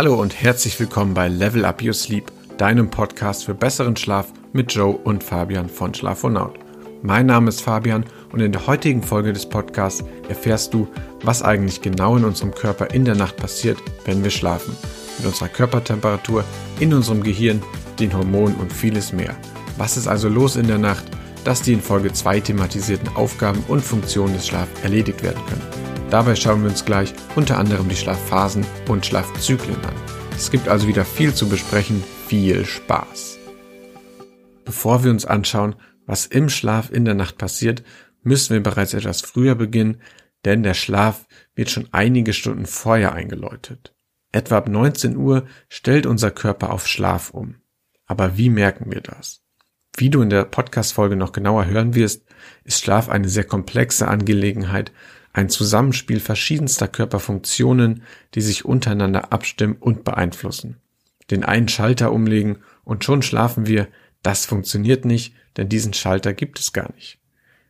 Hallo 0.00 0.18
und 0.18 0.40
herzlich 0.40 0.80
willkommen 0.80 1.12
bei 1.12 1.28
Level 1.28 1.66
Up 1.66 1.82
Your 1.82 1.92
Sleep, 1.92 2.32
deinem 2.56 2.88
Podcast 2.88 3.44
für 3.44 3.52
besseren 3.52 3.96
Schlaf 3.96 4.32
mit 4.54 4.72
Joe 4.72 4.96
und 4.96 5.22
Fabian 5.22 5.68
von 5.68 5.92
Schlafonaut. 5.92 6.58
Mein 7.02 7.26
Name 7.26 7.50
ist 7.50 7.60
Fabian 7.60 8.06
und 8.32 8.40
in 8.40 8.50
der 8.50 8.66
heutigen 8.66 9.02
Folge 9.02 9.34
des 9.34 9.46
Podcasts 9.46 10.02
erfährst 10.30 10.72
du, 10.72 10.88
was 11.22 11.42
eigentlich 11.42 11.82
genau 11.82 12.16
in 12.16 12.24
unserem 12.24 12.54
Körper 12.54 12.94
in 12.94 13.04
der 13.04 13.14
Nacht 13.14 13.36
passiert, 13.36 13.76
wenn 14.06 14.24
wir 14.24 14.30
schlafen. 14.30 14.74
Mit 15.18 15.26
unserer 15.26 15.48
Körpertemperatur, 15.48 16.44
in 16.78 16.94
unserem 16.94 17.22
Gehirn, 17.22 17.62
den 17.98 18.16
Hormonen 18.16 18.54
und 18.54 18.72
vieles 18.72 19.12
mehr. 19.12 19.36
Was 19.76 19.98
ist 19.98 20.08
also 20.08 20.30
los 20.30 20.56
in 20.56 20.66
der 20.66 20.78
Nacht, 20.78 21.04
dass 21.44 21.60
die 21.60 21.74
in 21.74 21.82
Folge 21.82 22.10
2 22.10 22.40
thematisierten 22.40 23.14
Aufgaben 23.16 23.62
und 23.68 23.84
Funktionen 23.84 24.32
des 24.32 24.46
Schlafs 24.46 24.70
erledigt 24.82 25.22
werden 25.22 25.42
können? 25.46 25.79
Dabei 26.10 26.34
schauen 26.34 26.62
wir 26.62 26.70
uns 26.70 26.84
gleich 26.84 27.14
unter 27.36 27.56
anderem 27.56 27.88
die 27.88 27.94
Schlafphasen 27.94 28.66
und 28.88 29.06
Schlafzyklen 29.06 29.76
an. 29.84 29.94
Es 30.34 30.50
gibt 30.50 30.66
also 30.66 30.88
wieder 30.88 31.04
viel 31.04 31.32
zu 31.34 31.48
besprechen. 31.48 32.02
Viel 32.26 32.64
Spaß! 32.64 33.38
Bevor 34.64 35.04
wir 35.04 35.12
uns 35.12 35.24
anschauen, 35.24 35.76
was 36.06 36.26
im 36.26 36.48
Schlaf 36.48 36.90
in 36.90 37.04
der 37.04 37.14
Nacht 37.14 37.38
passiert, 37.38 37.84
müssen 38.22 38.54
wir 38.54 38.62
bereits 38.62 38.92
etwas 38.92 39.20
früher 39.20 39.54
beginnen, 39.54 40.02
denn 40.44 40.64
der 40.64 40.74
Schlaf 40.74 41.26
wird 41.54 41.70
schon 41.70 41.88
einige 41.92 42.32
Stunden 42.32 42.66
vorher 42.66 43.12
eingeläutet. 43.12 43.94
Etwa 44.32 44.58
ab 44.58 44.68
19 44.68 45.16
Uhr 45.16 45.46
stellt 45.68 46.06
unser 46.06 46.32
Körper 46.32 46.72
auf 46.72 46.88
Schlaf 46.88 47.30
um. 47.30 47.56
Aber 48.06 48.36
wie 48.36 48.50
merken 48.50 48.90
wir 48.90 49.00
das? 49.00 49.44
Wie 49.96 50.10
du 50.10 50.22
in 50.22 50.30
der 50.30 50.44
Podcast-Folge 50.44 51.14
noch 51.14 51.30
genauer 51.30 51.66
hören 51.66 51.94
wirst, 51.94 52.24
ist 52.64 52.80
Schlaf 52.80 53.08
eine 53.08 53.28
sehr 53.28 53.44
komplexe 53.44 54.08
Angelegenheit, 54.08 54.92
ein 55.32 55.48
Zusammenspiel 55.48 56.20
verschiedenster 56.20 56.88
Körperfunktionen, 56.88 58.02
die 58.34 58.40
sich 58.40 58.64
untereinander 58.64 59.32
abstimmen 59.32 59.76
und 59.78 60.04
beeinflussen. 60.04 60.76
Den 61.30 61.44
einen 61.44 61.68
Schalter 61.68 62.12
umlegen 62.12 62.58
und 62.84 63.04
schon 63.04 63.22
schlafen 63.22 63.66
wir, 63.66 63.88
das 64.22 64.46
funktioniert 64.46 65.04
nicht, 65.04 65.34
denn 65.56 65.68
diesen 65.68 65.94
Schalter 65.94 66.32
gibt 66.32 66.58
es 66.58 66.72
gar 66.72 66.92
nicht. 66.94 67.18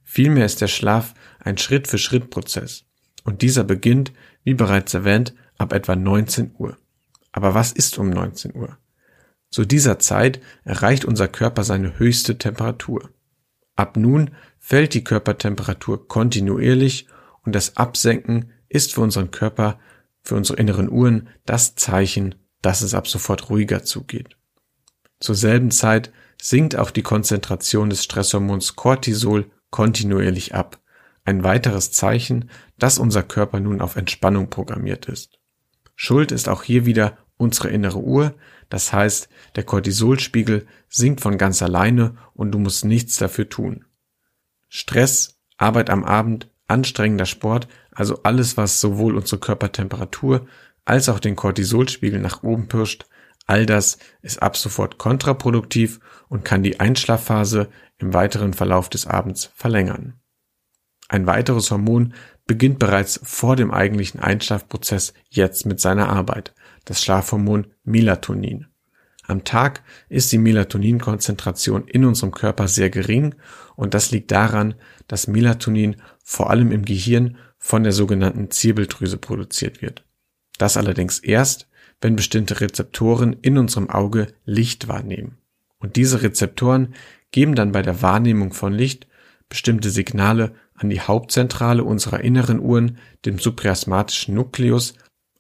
Vielmehr 0.05 0.47
ist 0.47 0.61
der 0.61 0.69
Schlaf 0.69 1.15
ein 1.39 1.59
Schritt-für-Schritt-Prozess. 1.59 2.85
Und 3.25 3.43
dieser 3.43 3.65
beginnt, 3.65 4.13
wie 4.43 4.55
bereits 4.55 4.95
erwähnt, 4.95 5.35
ab 5.59 5.73
etwa 5.73 5.95
19 5.95 6.53
Uhr. 6.59 6.79
Aber 7.33 7.55
was 7.55 7.73
ist 7.73 7.99
um 7.99 8.11
19 8.11 8.55
Uhr? 8.55 8.79
Zu 9.51 9.65
dieser 9.65 9.99
Zeit 9.99 10.41
erreicht 10.65 11.05
unser 11.05 11.29
Körper 11.29 11.65
seine 11.65 11.99
höchste 11.99 12.39
Temperatur. 12.39 13.11
Ab 13.77 13.97
nun 13.97 14.31
fällt 14.59 14.95
die 14.95 15.05
Körpertemperatur 15.05 16.09
kontinuierlich 16.09 17.07
und 17.45 17.55
das 17.55 17.77
Absenken 17.77 18.53
ist 18.69 18.95
für 18.95 19.01
unseren 19.01 19.31
Körper, 19.31 19.79
für 20.23 20.35
unsere 20.37 20.59
inneren 20.59 20.91
Uhren 20.91 21.29
das 21.47 21.75
Zeichen, 21.75 22.35
dass 22.63 22.83
es 22.83 22.95
ab 22.95 23.09
sofort 23.09 23.51
ruhiger 23.51 23.83
zugeht. 23.85 24.37
Zur 25.19 25.35
selben 25.35 25.71
Zeit 25.71 26.13
sinkt 26.41 26.77
auch 26.77 26.91
die 26.91 27.03
Konzentration 27.03 27.91
des 27.91 28.05
Stresshormons 28.05 28.77
Cortisol 28.77 29.51
kontinuierlich 29.71 30.55
ab. 30.55 30.81
Ein 31.25 31.45
weiteres 31.45 31.93
Zeichen, 31.93 32.51
dass 32.79 32.99
unser 32.99 33.23
Körper 33.23 33.61
nun 33.61 33.81
auf 33.81 33.97
Entspannung 33.97 34.49
programmiert 34.49 35.07
ist. 35.07 35.39
Schuld 35.95 36.33
ist 36.33 36.49
auch 36.49 36.63
hier 36.63 36.87
wieder 36.87 37.19
unsere 37.37 37.69
innere 37.69 37.99
Uhr, 37.99 38.35
das 38.69 38.93
heißt, 38.93 39.29
der 39.57 39.65
Cortisolspiegel 39.65 40.67
sinkt 40.89 41.21
von 41.21 41.37
ganz 41.39 41.63
alleine 41.63 42.17
und 42.33 42.53
du 42.53 42.59
musst 42.59 42.85
nichts 42.85 43.17
dafür 43.17 43.49
tun. 43.49 43.85
Stress, 44.69 45.39
Arbeit 45.57 45.91
am 45.91 46.05
Abend, 46.05 46.49
anstrengender 46.71 47.27
Sport, 47.27 47.69
also 47.93 48.23
alles, 48.23 48.57
was 48.57 48.81
sowohl 48.81 49.17
unsere 49.17 49.41
Körpertemperatur 49.41 50.47
als 50.85 51.09
auch 51.09 51.21
den 51.21 51.37
Cortisolspiegel 51.37 52.21
nach 52.21 52.43
oben 52.43 52.69
pirscht, 52.69 53.07
all 53.47 53.67
das 53.67 53.99
ist 54.23 54.43
ab 54.43 54.57
sofort 54.57 54.99
kontraproduktiv 54.99 56.01
und 56.29 56.45
kann 56.45 56.63
die 56.63 56.81
Einschlafphase 56.81 57.69
im 57.99 58.15
weiteren 58.15 58.55
Verlauf 58.55 58.89
des 58.89 59.07
Abends 59.07 59.51
verlängern. 59.55 60.15
Ein 61.09 61.27
weiteres 61.27 61.71
Hormon 61.71 62.15
beginnt 62.47 62.79
bereits 62.79 63.21
vor 63.23 63.57
dem 63.57 63.73
eigentlichen 63.73 64.21
Einschlafprozess 64.21 65.13
jetzt 65.29 65.67
mit 65.67 65.81
seiner 65.81 66.09
Arbeit, 66.09 66.55
das 66.85 67.03
Schlafhormon 67.03 67.67
Melatonin. 67.83 68.70
Am 69.31 69.45
Tag 69.45 69.83
ist 70.09 70.33
die 70.33 70.39
Melatoninkonzentration 70.39 71.87
in 71.87 72.05
unserem 72.05 72.33
Körper 72.33 72.67
sehr 72.67 72.91
gering 72.91 73.37
und 73.77 73.95
das 73.95 74.11
liegt 74.11 74.33
daran, 74.33 74.75
dass 75.07 75.29
Melatonin 75.29 75.97
vor 76.25 76.51
allem 76.51 76.73
im 76.73 76.85
Gehirn 76.85 77.37
von 77.57 77.85
der 77.85 77.93
sogenannten 77.93 78.51
Zirbeldrüse 78.51 79.19
produziert 79.19 79.83
wird. 79.83 80.05
Das 80.59 80.77
allerdings 80.77 81.21
erst, 81.21 81.69
wenn 82.01 82.17
bestimmte 82.17 82.61
Rezeptoren 82.61 83.35
in 83.41 83.57
unserem 83.57 83.89
Auge 83.89 84.27
Licht 84.45 84.89
wahrnehmen. 84.89 85.39
Und 85.79 85.95
diese 85.95 86.23
Rezeptoren 86.23 86.95
geben 87.31 87.55
dann 87.55 87.71
bei 87.71 87.83
der 87.83 88.03
Wahrnehmung 88.03 88.53
von 88.53 88.73
Licht 88.73 89.07
bestimmte 89.49 89.91
Signale 89.91 90.55
an 90.75 90.91
die 90.91 91.01
Hauptzentrale 91.01 91.85
unserer 91.85 92.21
inneren 92.21 92.59
Uhren, 92.59 92.99
dem 93.25 93.39
suprachiasmatischen 93.39 94.35
Nukleus, 94.35 94.95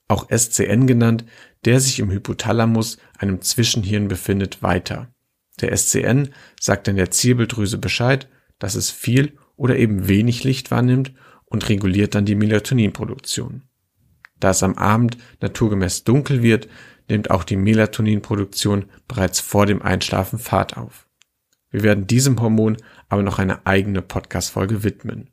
auch 0.06 0.28
SCN 0.28 0.86
genannt, 0.86 1.24
der 1.64 1.80
sich 1.80 1.98
im 1.98 2.10
Hypothalamus, 2.10 2.98
einem 3.18 3.42
Zwischenhirn 3.42 4.08
befindet, 4.08 4.62
weiter. 4.62 5.12
Der 5.60 5.76
SCN 5.76 6.30
sagt 6.58 6.88
dann 6.88 6.96
der 6.96 7.10
Zirbeldrüse 7.10 7.78
Bescheid, 7.78 8.28
dass 8.58 8.74
es 8.74 8.90
viel 8.90 9.36
oder 9.56 9.76
eben 9.76 10.08
wenig 10.08 10.44
Licht 10.44 10.70
wahrnimmt 10.70 11.12
und 11.44 11.68
reguliert 11.68 12.14
dann 12.14 12.24
die 12.24 12.34
Melatoninproduktion. 12.34 13.64
Da 14.38 14.50
es 14.50 14.62
am 14.62 14.74
Abend 14.76 15.18
naturgemäß 15.40 16.04
dunkel 16.04 16.42
wird, 16.42 16.68
nimmt 17.08 17.30
auch 17.30 17.44
die 17.44 17.56
Melatoninproduktion 17.56 18.86
bereits 19.06 19.40
vor 19.40 19.66
dem 19.66 19.82
Einschlafen 19.82 20.38
Fahrt 20.38 20.76
auf. 20.76 21.06
Wir 21.70 21.82
werden 21.82 22.06
diesem 22.06 22.40
Hormon 22.40 22.76
aber 23.08 23.22
noch 23.22 23.38
eine 23.38 23.66
eigene 23.66 24.02
Podcast-Folge 24.02 24.82
widmen. 24.82 25.30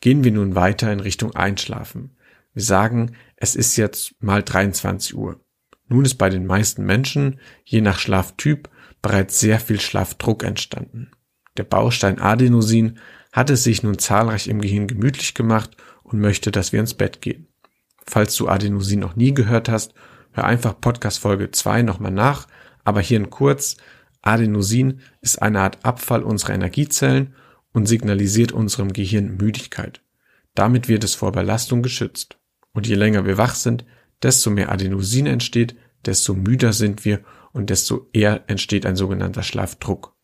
Gehen 0.00 0.24
wir 0.24 0.32
nun 0.32 0.54
weiter 0.54 0.92
in 0.92 1.00
Richtung 1.00 1.34
Einschlafen. 1.34 2.16
Wir 2.52 2.62
sagen, 2.62 3.12
es 3.36 3.54
ist 3.54 3.76
jetzt 3.76 4.14
mal 4.20 4.42
23 4.42 5.14
Uhr. 5.14 5.40
Nun 5.90 6.04
ist 6.04 6.14
bei 6.14 6.30
den 6.30 6.46
meisten 6.46 6.86
Menschen, 6.86 7.40
je 7.64 7.80
nach 7.80 7.98
Schlaftyp, 7.98 8.70
bereits 9.02 9.40
sehr 9.40 9.58
viel 9.58 9.80
Schlafdruck 9.80 10.44
entstanden. 10.44 11.10
Der 11.56 11.64
Baustein 11.64 12.20
Adenosin 12.20 12.98
hat 13.32 13.50
es 13.50 13.64
sich 13.64 13.82
nun 13.82 13.98
zahlreich 13.98 14.46
im 14.46 14.60
Gehirn 14.60 14.86
gemütlich 14.86 15.34
gemacht 15.34 15.76
und 16.04 16.20
möchte, 16.20 16.52
dass 16.52 16.72
wir 16.72 16.78
ins 16.78 16.94
Bett 16.94 17.20
gehen. 17.20 17.48
Falls 18.06 18.36
du 18.36 18.48
Adenosin 18.48 19.00
noch 19.00 19.16
nie 19.16 19.34
gehört 19.34 19.68
hast, 19.68 19.92
hör 20.30 20.44
einfach 20.44 20.80
Podcast 20.80 21.18
Folge 21.18 21.50
2 21.50 21.82
nochmal 21.82 22.12
nach, 22.12 22.46
aber 22.84 23.00
hier 23.00 23.16
in 23.16 23.30
kurz, 23.30 23.76
Adenosin 24.22 25.00
ist 25.20 25.42
eine 25.42 25.60
Art 25.60 25.84
Abfall 25.84 26.22
unserer 26.22 26.54
Energiezellen 26.54 27.34
und 27.72 27.86
signalisiert 27.86 28.52
unserem 28.52 28.92
Gehirn 28.92 29.36
Müdigkeit. 29.36 30.02
Damit 30.54 30.86
wird 30.86 31.02
es 31.02 31.16
vor 31.16 31.32
Belastung 31.32 31.82
geschützt. 31.82 32.38
Und 32.72 32.86
je 32.86 32.94
länger 32.94 33.26
wir 33.26 33.38
wach 33.38 33.56
sind, 33.56 33.84
desto 34.22 34.50
mehr 34.50 34.70
Adenosin 34.70 35.26
entsteht, 35.26 35.76
desto 36.04 36.34
müder 36.34 36.72
sind 36.72 37.04
wir 37.04 37.20
und 37.52 37.70
desto 37.70 38.08
eher 38.12 38.44
entsteht 38.48 38.86
ein 38.86 38.96
sogenannter 38.96 39.42
Schlafdruck. 39.42 40.14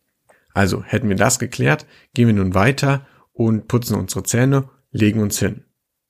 Also 0.53 0.83
hätten 0.83 1.09
wir 1.09 1.17
das 1.17 1.39
geklärt, 1.39 1.87
gehen 2.15 2.29
wir 2.29 2.35
nun 2.35 2.55
weiter 2.55 3.06
und 3.33 3.69
putzen 3.69 3.97
unsere 3.97 4.23
Zähne, 4.23 4.71
legen 4.91 5.21
uns 5.21 5.39
hin. 5.39 5.65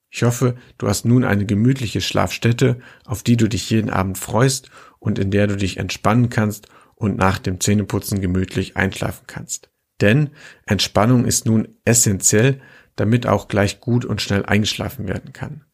Ich 0.09 0.23
hoffe, 0.23 0.57
du 0.79 0.89
hast 0.89 1.05
nun 1.05 1.25
eine 1.25 1.47
gemütliche 1.47 2.01
Schlafstätte, 2.01 2.79
auf 3.05 3.23
die 3.23 3.37
du 3.37 3.49
dich 3.49 3.69
jeden 3.71 3.91
Abend 3.91 4.19
freust 4.19 4.71
und 4.99 5.19
in 5.19 5.31
der 5.31 5.47
du 5.47 5.57
dich 5.57 5.79
entspannen 5.79 6.31
kannst 6.31 6.69
und 6.95 7.17
nach 7.17 7.39
dem 7.39 7.61
Zähneputzen 7.61 8.21
gemütlich 8.21 8.77
einschlafen 8.77 9.25
kannst. 9.27 9.71
Denn 10.01 10.31
Entspannung 10.65 11.25
ist 11.25 11.47
nun 11.47 11.69
essentiell, 11.85 12.61
damit 12.95 13.27
auch 13.27 13.49
gleich 13.49 13.81
gut 13.81 14.05
und 14.05 14.23
schnell 14.23 14.45
eingeschlafen 14.47 15.09
werden 15.09 15.33
kann. 15.33 15.65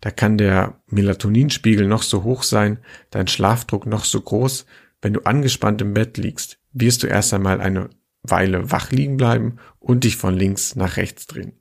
Da 0.00 0.10
kann 0.10 0.38
der 0.38 0.80
Melatoninspiegel 0.86 1.86
noch 1.86 2.02
so 2.02 2.22
hoch 2.22 2.42
sein, 2.42 2.78
dein 3.10 3.26
Schlafdruck 3.26 3.86
noch 3.86 4.04
so 4.04 4.20
groß. 4.20 4.66
Wenn 5.02 5.12
du 5.12 5.20
angespannt 5.20 5.80
im 5.82 5.94
Bett 5.94 6.16
liegst, 6.16 6.58
wirst 6.72 7.02
du 7.02 7.06
erst 7.06 7.34
einmal 7.34 7.60
eine 7.60 7.90
Weile 8.22 8.70
wach 8.70 8.90
liegen 8.90 9.16
bleiben 9.16 9.58
und 9.78 10.04
dich 10.04 10.16
von 10.16 10.36
links 10.36 10.76
nach 10.76 10.96
rechts 10.96 11.26
drehen. 11.26 11.52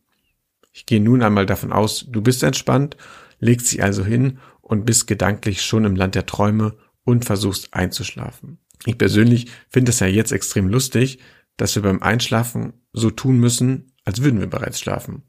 Ich 0.71 0.85
gehe 0.85 1.01
nun 1.01 1.23
einmal 1.23 1.45
davon 1.45 1.71
aus, 1.71 2.05
du 2.07 2.21
bist 2.21 2.43
entspannt, 2.43 2.97
legst 3.39 3.71
dich 3.71 3.81
also 3.83 4.05
hin 4.05 4.39
und 4.61 4.85
bist 4.85 5.07
gedanklich 5.07 5.63
schon 5.63 5.85
im 5.85 5.95
Land 5.95 6.15
der 6.15 6.25
Träume 6.25 6.75
und 7.03 7.25
versuchst 7.25 7.73
einzuschlafen. 7.73 8.59
Ich 8.85 8.97
persönlich 8.97 9.47
finde 9.69 9.91
es 9.91 9.99
ja 9.99 10.07
jetzt 10.07 10.31
extrem 10.31 10.67
lustig, 10.67 11.19
dass 11.55 11.75
wir 11.75 11.81
beim 11.81 12.03
Einschlafen 12.03 12.73
so 12.93 13.09
tun 13.09 13.39
müssen, 13.39 13.93
als 14.05 14.21
würden 14.21 14.39
wir 14.39 14.47
bereits 14.47 14.79
schlafen. 14.79 15.23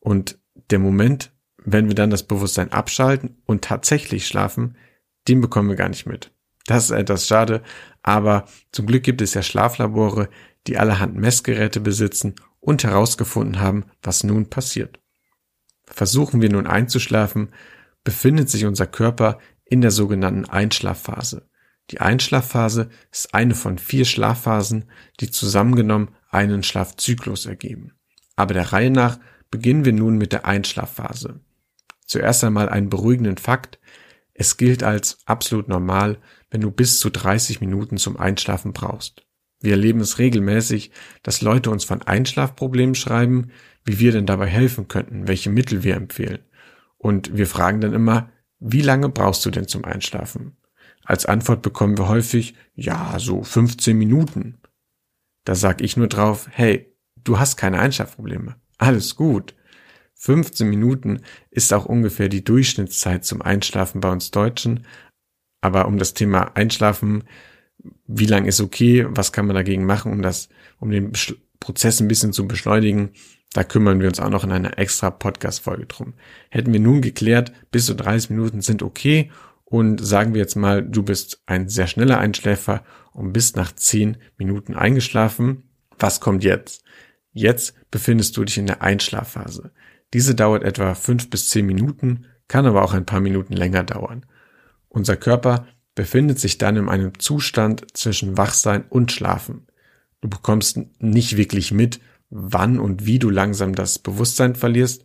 Und 0.00 0.38
der 0.70 0.78
Moment, 0.78 1.32
wenn 1.64 1.88
wir 1.88 1.94
dann 1.94 2.10
das 2.10 2.22
Bewusstsein 2.22 2.72
abschalten 2.72 3.36
und 3.46 3.64
tatsächlich 3.64 4.26
schlafen, 4.26 4.76
den 5.28 5.40
bekommen 5.40 5.70
wir 5.70 5.76
gar 5.76 5.88
nicht 5.88 6.06
mit. 6.06 6.30
Das 6.66 6.84
ist 6.84 6.90
etwas 6.90 7.26
schade, 7.26 7.62
aber 8.02 8.46
zum 8.72 8.86
Glück 8.86 9.02
gibt 9.02 9.20
es 9.20 9.34
ja 9.34 9.42
Schlaflabore, 9.42 10.28
die 10.66 10.78
allerhand 10.78 11.14
Messgeräte 11.14 11.80
besitzen 11.80 12.34
und 12.60 12.84
herausgefunden 12.84 13.60
haben, 13.60 13.84
was 14.02 14.24
nun 14.24 14.48
passiert. 14.48 15.00
Versuchen 15.86 16.40
wir 16.40 16.50
nun 16.50 16.66
einzuschlafen, 16.66 17.50
befindet 18.02 18.48
sich 18.48 18.64
unser 18.64 18.86
Körper 18.86 19.38
in 19.64 19.80
der 19.80 19.90
sogenannten 19.90 20.46
Einschlafphase. 20.46 21.48
Die 21.90 22.00
Einschlafphase 22.00 22.88
ist 23.12 23.34
eine 23.34 23.54
von 23.54 23.78
vier 23.78 24.06
Schlafphasen, 24.06 24.86
die 25.20 25.30
zusammengenommen 25.30 26.10
einen 26.30 26.62
Schlafzyklus 26.62 27.44
ergeben. 27.44 27.92
Aber 28.36 28.54
der 28.54 28.72
Reihe 28.72 28.90
nach 28.90 29.18
beginnen 29.50 29.84
wir 29.84 29.92
nun 29.92 30.16
mit 30.16 30.32
der 30.32 30.46
Einschlafphase. 30.46 31.40
Zuerst 32.04 32.44
einmal 32.44 32.68
einen 32.68 32.90
beruhigenden 32.90 33.38
Fakt. 33.38 33.78
Es 34.34 34.56
gilt 34.56 34.82
als 34.82 35.18
absolut 35.26 35.68
normal, 35.68 36.18
wenn 36.50 36.60
du 36.60 36.70
bis 36.70 37.00
zu 37.00 37.10
30 37.10 37.60
Minuten 37.60 37.96
zum 37.96 38.16
Einschlafen 38.16 38.72
brauchst. 38.72 39.26
Wir 39.60 39.72
erleben 39.72 40.00
es 40.00 40.18
regelmäßig, 40.18 40.90
dass 41.22 41.40
Leute 41.40 41.70
uns 41.70 41.84
von 41.84 42.02
Einschlafproblemen 42.02 42.94
schreiben, 42.94 43.50
wie 43.84 43.98
wir 43.98 44.12
denn 44.12 44.26
dabei 44.26 44.46
helfen 44.46 44.88
könnten, 44.88 45.28
welche 45.28 45.50
Mittel 45.50 45.82
wir 45.82 45.96
empfehlen. 45.96 46.40
Und 46.98 47.36
wir 47.36 47.46
fragen 47.46 47.80
dann 47.80 47.94
immer, 47.94 48.30
wie 48.58 48.82
lange 48.82 49.08
brauchst 49.08 49.44
du 49.46 49.50
denn 49.50 49.68
zum 49.68 49.84
Einschlafen? 49.84 50.56
Als 51.04 51.26
Antwort 51.26 51.62
bekommen 51.62 51.98
wir 51.98 52.08
häufig, 52.08 52.54
ja, 52.74 53.18
so 53.18 53.42
15 53.42 53.96
Minuten. 53.96 54.58
Da 55.44 55.54
sag 55.54 55.82
ich 55.82 55.96
nur 55.96 56.08
drauf, 56.08 56.48
hey, 56.50 56.94
du 57.22 57.38
hast 57.38 57.56
keine 57.56 57.78
Einschlafprobleme. 57.78 58.56
Alles 58.78 59.16
gut. 59.16 59.54
15 60.16 60.68
Minuten 60.68 61.20
ist 61.50 61.72
auch 61.72 61.86
ungefähr 61.86 62.28
die 62.28 62.44
Durchschnittszeit 62.44 63.24
zum 63.24 63.42
Einschlafen 63.42 64.00
bei 64.00 64.10
uns 64.10 64.30
Deutschen. 64.30 64.86
Aber 65.60 65.86
um 65.86 65.98
das 65.98 66.14
Thema 66.14 66.56
Einschlafen, 66.56 67.24
wie 68.06 68.26
lang 68.26 68.46
ist 68.46 68.60
okay, 68.60 69.06
was 69.08 69.32
kann 69.32 69.46
man 69.46 69.56
dagegen 69.56 69.86
machen, 69.86 70.12
um 70.12 70.22
das, 70.22 70.48
um 70.78 70.90
den 70.90 71.12
Prozess 71.60 72.00
ein 72.00 72.08
bisschen 72.08 72.32
zu 72.32 72.46
beschleunigen, 72.46 73.10
da 73.52 73.64
kümmern 73.64 74.00
wir 74.00 74.08
uns 74.08 74.20
auch 74.20 74.30
noch 74.30 74.44
in 74.44 74.52
einer 74.52 74.78
extra 74.78 75.10
Podcast-Folge 75.10 75.86
drum. 75.86 76.14
Hätten 76.50 76.72
wir 76.72 76.80
nun 76.80 77.02
geklärt, 77.02 77.52
bis 77.70 77.86
zu 77.86 77.94
30 77.94 78.30
Minuten 78.30 78.62
sind 78.62 78.82
okay 78.82 79.30
und 79.64 80.04
sagen 80.04 80.34
wir 80.34 80.40
jetzt 80.40 80.56
mal, 80.56 80.82
du 80.82 81.02
bist 81.02 81.42
ein 81.46 81.68
sehr 81.68 81.86
schneller 81.86 82.18
Einschläfer 82.18 82.84
und 83.12 83.32
bist 83.32 83.56
nach 83.56 83.72
10 83.72 84.16
Minuten 84.36 84.74
eingeschlafen. 84.74 85.70
Was 85.98 86.20
kommt 86.20 86.44
jetzt? 86.44 86.84
Jetzt 87.32 87.74
befindest 87.90 88.36
du 88.36 88.44
dich 88.44 88.58
in 88.58 88.66
der 88.66 88.82
Einschlafphase. 88.82 89.72
Diese 90.14 90.36
dauert 90.36 90.62
etwa 90.62 90.94
5 90.94 91.28
bis 91.28 91.48
10 91.50 91.66
Minuten, 91.66 92.26
kann 92.46 92.66
aber 92.66 92.84
auch 92.84 92.94
ein 92.94 93.04
paar 93.04 93.20
Minuten 93.20 93.52
länger 93.52 93.82
dauern. 93.82 94.24
Unser 94.88 95.16
Körper 95.16 95.66
befindet 95.96 96.38
sich 96.38 96.56
dann 96.56 96.76
in 96.76 96.88
einem 96.88 97.18
Zustand 97.18 97.84
zwischen 97.94 98.38
Wachsein 98.38 98.84
und 98.88 99.10
Schlafen. 99.10 99.66
Du 100.20 100.28
bekommst 100.28 100.78
nicht 101.00 101.36
wirklich 101.36 101.72
mit, 101.72 102.00
wann 102.30 102.78
und 102.78 103.06
wie 103.06 103.18
du 103.18 103.28
langsam 103.28 103.74
das 103.74 103.98
Bewusstsein 103.98 104.54
verlierst 104.54 105.04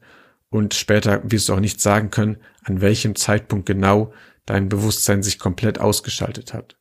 und 0.50 0.76
später 0.76 1.22
wirst 1.24 1.50
du 1.50 1.54
auch 1.54 1.60
nicht 1.60 1.82
sagen 1.82 2.12
können, 2.12 2.38
an 2.64 2.80
welchem 2.80 3.16
Zeitpunkt 3.16 3.66
genau 3.66 4.14
dein 4.46 4.70
Bewusstsein 4.70 5.24
sich 5.24 5.40
komplett 5.40 5.80
ausgeschaltet 5.80 6.54
hat. 6.54 6.78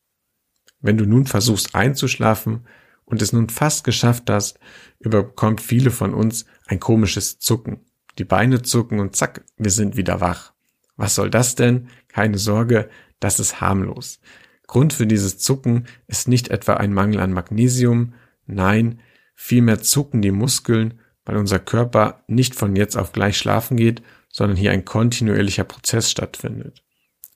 Wenn 0.81 0.99
du 0.99 1.07
nun 1.07 1.25
versuchst 1.25 1.75
einzuschlafen 1.75 2.67
und 3.07 3.23
es 3.23 3.33
nun 3.33 3.49
fast 3.49 3.85
geschafft 3.85 4.29
hast, 4.29 4.59
überkommt 4.99 5.63
viele 5.63 5.91
von 5.91 6.13
uns 6.13 6.45
ein 6.67 6.79
komisches 6.79 7.39
Zucken. 7.39 7.88
Die 8.19 8.25
Beine 8.25 8.63
zucken 8.63 9.01
und 9.01 9.17
zack, 9.17 9.45
wir 9.57 9.71
sind 9.71 9.97
wieder 9.97 10.21
wach. 10.21 10.53
Was 10.97 11.15
soll 11.15 11.31
das 11.31 11.55
denn? 11.55 11.89
Keine 12.09 12.39
Sorge, 12.39 12.91
das 13.21 13.39
ist 13.39 13.61
harmlos. 13.61 14.21
Grund 14.67 14.93
für 14.93 15.07
dieses 15.07 15.39
Zucken 15.39 15.87
ist 16.09 16.29
nicht 16.29 16.49
etwa 16.49 16.75
ein 16.75 16.93
Mangel 16.93 17.21
an 17.21 17.33
Magnesium, 17.33 18.15
nein, 18.47 19.01
vielmehr 19.35 19.81
zucken 19.81 20.21
die 20.21 20.33
Muskeln, 20.33 21.01
weil 21.25 21.37
unser 21.37 21.59
Körper 21.59 22.25
nicht 22.27 22.55
von 22.55 22.75
jetzt 22.75 22.97
auf 22.97 23.13
gleich 23.13 23.39
schlafen 23.39 23.77
geht, 23.77 24.03
sondern 24.29 24.57
hier 24.57 24.73
ein 24.73 24.85
kontinuierlicher 24.85 25.65
Prozess 25.65 26.11
stattfindet. 26.11 26.85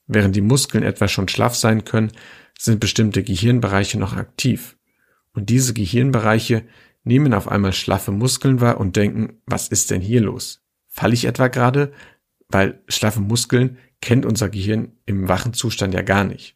Während 0.05 0.35
die 0.35 0.41
Muskeln 0.41 0.83
etwa 0.83 1.07
schon 1.07 1.27
schlaff 1.27 1.55
sein 1.55 1.85
können, 1.85 2.11
sind 2.59 2.79
bestimmte 2.79 3.23
Gehirnbereiche 3.23 3.97
noch 3.97 4.15
aktiv. 4.15 4.77
Und 5.33 5.49
diese 5.49 5.73
Gehirnbereiche 5.73 6.65
nehmen 7.03 7.33
auf 7.33 7.47
einmal 7.47 7.73
schlaffe 7.73 8.11
Muskeln 8.11 8.61
wahr 8.61 8.79
und 8.79 8.95
denken, 8.95 9.41
was 9.45 9.69
ist 9.69 9.89
denn 9.89 10.01
hier 10.01 10.21
los? 10.21 10.62
Falle 10.93 11.15
ich 11.15 11.25
etwa 11.25 11.47
gerade? 11.47 11.91
Weil 12.49 12.83
schlaffe 12.87 13.19
Muskeln 13.19 13.79
kennt 13.99 14.27
unser 14.27 14.47
Gehirn 14.47 14.91
im 15.07 15.27
wachen 15.27 15.53
Zustand 15.53 15.93
ja 15.95 16.03
gar 16.03 16.23
nicht. 16.23 16.55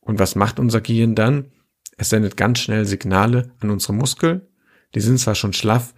Und 0.00 0.18
was 0.18 0.34
macht 0.36 0.58
unser 0.58 0.80
Gehirn 0.80 1.14
dann? 1.14 1.52
Es 1.98 2.08
sendet 2.08 2.38
ganz 2.38 2.60
schnell 2.60 2.86
Signale 2.86 3.52
an 3.60 3.68
unsere 3.68 3.92
Muskeln. 3.92 4.40
Die 4.94 5.00
sind 5.00 5.18
zwar 5.18 5.34
schon 5.34 5.52
schlaff, 5.52 5.94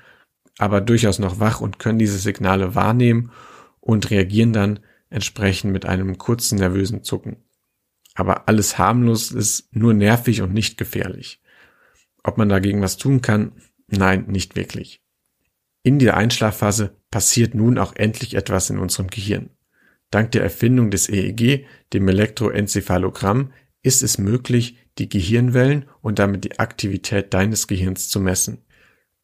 aber 0.59 0.81
durchaus 0.81 1.21
noch 1.21 1.39
wach 1.39 1.61
und 1.61 1.79
können 1.79 2.01
diese 2.01 2.19
Signale 2.19 2.75
wahrnehmen 2.75 3.31
und 3.79 4.11
reagieren 4.11 4.53
dann 4.53 4.81
entsprechend 5.09 5.73
mit 5.73 5.87
einem 5.87 6.19
kurzen 6.19 6.59
nervösen 6.59 7.05
Zucken. 7.05 7.37
Aber 8.15 8.49
alles 8.49 8.79
harmlos 8.79 9.31
ist 9.31 9.69
nur 9.71 9.95
nervig 9.95 10.43
und 10.43 10.53
nicht 10.53 10.77
gefährlich. 10.77 11.41
Ob 12.25 12.37
man 12.37 12.49
dagegen 12.49 12.83
was 12.83 12.97
tun 12.97 13.23
kann? 13.23 13.53
Nein, 13.87 14.25
nicht 14.27 14.57
wirklich. 14.57 15.03
In 15.83 15.99
der 15.99 16.17
Einschlafphase 16.17 16.97
passiert 17.11 17.55
nun 17.55 17.79
auch 17.79 17.95
endlich 17.97 18.35
etwas 18.35 18.69
in 18.71 18.79
unserem 18.79 19.09
Gehirn. 19.09 19.51
Dank 20.11 20.33
der 20.33 20.43
Erfindung 20.43 20.91
des 20.91 21.09
EEG, 21.09 21.67
dem 21.93 22.09
Elektroenzephalogramm, 22.09 23.53
ist 23.83 24.03
es 24.03 24.19
möglich, 24.19 24.77
die 24.99 25.09
Gehirnwellen 25.09 25.87
und 26.03 26.19
damit 26.19 26.45
die 26.45 26.59
Aktivität 26.59 27.33
deines 27.33 27.67
Gehirns 27.67 28.09
zu 28.09 28.21
messen. 28.21 28.65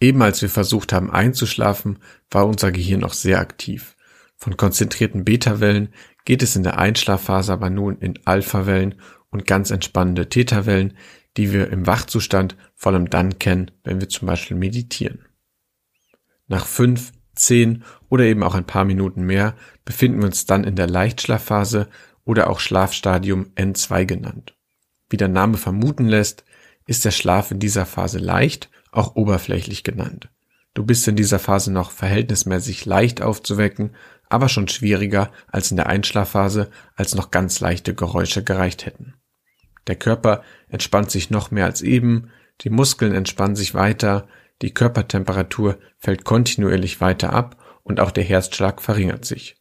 Eben 0.00 0.22
als 0.22 0.40
wir 0.40 0.48
versucht 0.48 0.92
haben 0.92 1.10
einzuschlafen, 1.10 1.98
war 2.30 2.46
unser 2.46 2.72
Gehirn 2.72 3.00
noch 3.00 3.12
sehr 3.12 3.40
aktiv. 3.40 3.96
Von 4.36 4.56
konzentrierten 4.56 5.24
Beta-Wellen 5.24 5.88
geht 6.24 6.42
es 6.42 6.56
in 6.56 6.62
der 6.62 6.78
Einschlafphase 6.78 7.52
aber 7.52 7.70
nun 7.70 7.98
in 7.98 8.18
Alpha-Wellen 8.24 8.94
und 9.30 9.46
ganz 9.46 9.70
entspannende 9.70 10.28
Theta-Wellen, 10.28 10.96
die 11.36 11.52
wir 11.52 11.70
im 11.70 11.86
Wachzustand 11.86 12.56
vor 12.74 12.92
allem 12.92 13.10
dann 13.10 13.38
kennen, 13.38 13.70
wenn 13.84 14.00
wir 14.00 14.08
zum 14.08 14.26
Beispiel 14.26 14.56
meditieren. 14.56 15.26
Nach 16.48 16.66
fünf, 16.66 17.12
zehn 17.34 17.84
oder 18.08 18.24
eben 18.24 18.42
auch 18.42 18.54
ein 18.54 18.66
paar 18.66 18.84
Minuten 18.84 19.24
mehr 19.24 19.54
befinden 19.84 20.18
wir 20.18 20.26
uns 20.26 20.46
dann 20.46 20.64
in 20.64 20.76
der 20.76 20.88
Leichtschlafphase 20.88 21.88
oder 22.24 22.50
auch 22.50 22.60
Schlafstadium 22.60 23.46
N2 23.56 24.04
genannt. 24.04 24.56
Wie 25.08 25.16
der 25.16 25.28
Name 25.28 25.56
vermuten 25.56 26.06
lässt, 26.06 26.44
ist 26.86 27.04
der 27.04 27.10
Schlaf 27.10 27.50
in 27.50 27.58
dieser 27.58 27.86
Phase 27.86 28.18
leicht, 28.18 28.70
auch 28.90 29.16
oberflächlich 29.16 29.84
genannt. 29.84 30.30
Du 30.74 30.84
bist 30.84 31.06
in 31.08 31.16
dieser 31.16 31.38
Phase 31.38 31.72
noch 31.72 31.90
verhältnismäßig 31.90 32.84
leicht 32.84 33.22
aufzuwecken, 33.22 33.94
aber 34.28 34.48
schon 34.48 34.68
schwieriger 34.68 35.30
als 35.46 35.70
in 35.70 35.76
der 35.76 35.86
Einschlafphase, 35.86 36.70
als 36.96 37.14
noch 37.14 37.30
ganz 37.30 37.60
leichte 37.60 37.94
Geräusche 37.94 38.42
gereicht 38.42 38.86
hätten. 38.86 39.14
Der 39.86 39.96
Körper 39.96 40.42
entspannt 40.68 41.10
sich 41.10 41.30
noch 41.30 41.50
mehr 41.50 41.64
als 41.64 41.82
eben, 41.82 42.30
die 42.62 42.70
Muskeln 42.70 43.14
entspannen 43.14 43.56
sich 43.56 43.74
weiter, 43.74 44.26
die 44.62 44.72
Körpertemperatur 44.72 45.78
fällt 45.98 46.24
kontinuierlich 46.24 47.00
weiter 47.00 47.32
ab 47.32 47.62
und 47.82 48.00
auch 48.00 48.10
der 48.10 48.24
Herzschlag 48.24 48.80
verringert 48.80 49.24
sich. 49.24 49.60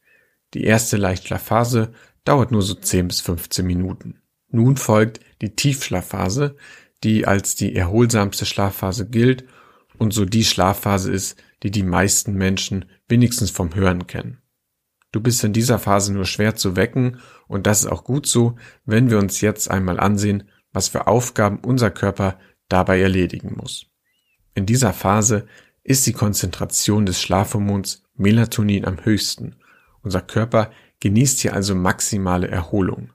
Die 0.54 0.64
erste 0.64 0.98
Leichtschlafphase 0.98 1.94
dauert 2.24 2.52
nur 2.52 2.62
so 2.62 2.74
10 2.74 3.08
bis 3.08 3.22
15 3.22 3.66
Minuten. 3.66 4.22
Nun 4.50 4.78
folgt 4.78 5.20
die 5.42 5.56
Tiefschlafphase, 5.56 6.56
die 7.04 7.28
als 7.28 7.56
die 7.56 7.76
erholsamste 7.76 8.46
Schlafphase 8.46 9.10
gilt 9.10 9.46
und 9.98 10.14
so 10.14 10.26
die 10.26 10.46
Schlafphase 10.46 11.12
ist, 11.12 11.38
die 11.64 11.72
die 11.72 11.84
meisten 11.84 12.34
Menschen 12.34 12.86
wenigstens 13.08 13.52
vom 13.52 13.76
Hören 13.76 14.08
kennen. 14.08 14.42
Du 15.12 15.22
bist 15.22 15.44
in 15.44 15.54
dieser 15.54 15.80
Phase 15.80 16.14
nur 16.14 16.26
schwer 16.26 16.56
zu 16.56 16.76
wecken 16.76 17.20
und 17.48 17.68
das 17.68 17.82
ist 17.82 17.92
auch 17.92 18.04
gut 18.04 18.28
so, 18.28 18.56
wenn 18.86 19.10
wir 19.10 19.20
uns 19.20 19.42
jetzt 19.42 19.70
einmal 19.70 20.00
ansehen, 20.00 20.50
was 20.72 20.90
für 20.90 21.08
Aufgaben 21.08 21.60
unser 21.60 21.92
Körper 21.92 22.38
dabei 22.68 23.00
erledigen 23.00 23.56
muss. 23.56 23.88
In 24.56 24.66
dieser 24.66 24.94
Phase 24.94 25.48
ist 25.84 26.08
die 26.08 26.14
Konzentration 26.14 27.06
des 27.06 27.22
Schlafhormons 27.22 28.04
Melatonin 28.16 28.86
am 28.86 29.04
höchsten. 29.04 29.58
Unser 30.02 30.22
Körper 30.22 30.72
genießt 31.02 31.42
hier 31.42 31.54
also 31.54 31.76
maximale 31.76 32.48
Erholung. 32.48 33.12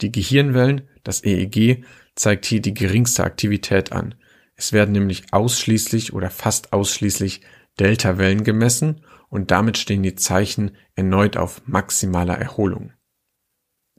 Die 0.00 0.10
Gehirnwellen, 0.10 0.88
das 1.04 1.22
EEG, 1.22 1.84
zeigt 2.14 2.46
hier 2.46 2.62
die 2.62 2.74
geringste 2.74 3.22
Aktivität 3.22 3.92
an. 3.92 4.14
Es 4.56 4.72
werden 4.72 4.92
nämlich 4.92 5.32
ausschließlich 5.32 6.14
oder 6.14 6.30
fast 6.30 6.72
ausschließlich 6.72 7.42
Delta-Wellen 7.78 8.42
gemessen 8.42 9.02
und 9.28 9.50
damit 9.50 9.76
stehen 9.78 10.02
die 10.02 10.14
Zeichen 10.14 10.72
erneut 10.96 11.36
auf 11.36 11.62
maximaler 11.66 12.38
Erholung. 12.38 12.92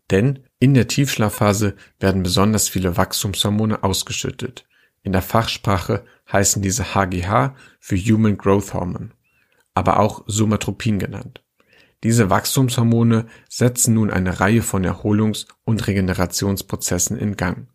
Denn 0.10 0.40
in 0.58 0.74
der 0.74 0.88
Tiefschlafphase 0.88 1.76
werden 2.00 2.24
besonders 2.24 2.68
viele 2.68 2.98
Wachstumshormone 2.98 3.84
ausgeschüttet. 3.84 4.66
In 5.04 5.12
der 5.12 5.22
Fachsprache 5.22 6.06
heißen 6.32 6.62
diese 6.62 6.94
HGH 6.94 7.56
für 7.80 7.98
Human 7.98 8.38
Growth 8.38 8.74
Hormone, 8.74 9.12
aber 9.74 10.00
auch 10.00 10.24
Somatropin 10.28 11.00
genannt. 11.00 11.44
Diese 12.04 12.30
Wachstumshormone 12.30 13.26
setzen 13.50 13.94
nun 13.94 14.10
eine 14.10 14.40
Reihe 14.40 14.62
von 14.62 14.86
Erholungs- 14.86 15.48
und 15.66 15.86
Regenerationsprozessen 15.86 17.18
in 17.18 17.36
Gang. 17.36 17.68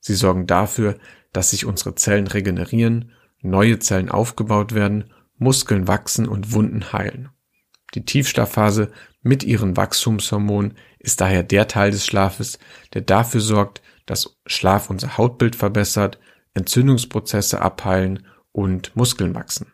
Sie 0.00 0.14
sorgen 0.14 0.46
dafür, 0.46 0.98
dass 1.32 1.50
sich 1.50 1.64
unsere 1.64 1.94
Zellen 1.94 2.28
regenerieren, 2.28 3.12
neue 3.40 3.78
Zellen 3.80 4.10
aufgebaut 4.10 4.74
werden 4.74 5.12
Muskeln 5.36 5.88
wachsen 5.88 6.28
und 6.28 6.52
Wunden 6.52 6.92
heilen. 6.92 7.30
Die 7.94 8.04
Tiefschlafphase 8.04 8.92
mit 9.22 9.44
ihren 9.44 9.76
Wachstumshormonen 9.76 10.74
ist 10.98 11.20
daher 11.20 11.42
der 11.42 11.68
Teil 11.68 11.90
des 11.90 12.06
Schlafes, 12.06 12.58
der 12.92 13.02
dafür 13.02 13.40
sorgt, 13.40 13.82
dass 14.06 14.36
Schlaf 14.46 14.90
unser 14.90 15.16
Hautbild 15.16 15.56
verbessert, 15.56 16.18
Entzündungsprozesse 16.54 17.60
abheilen 17.60 18.26
und 18.52 18.94
Muskeln 18.96 19.34
wachsen. 19.34 19.72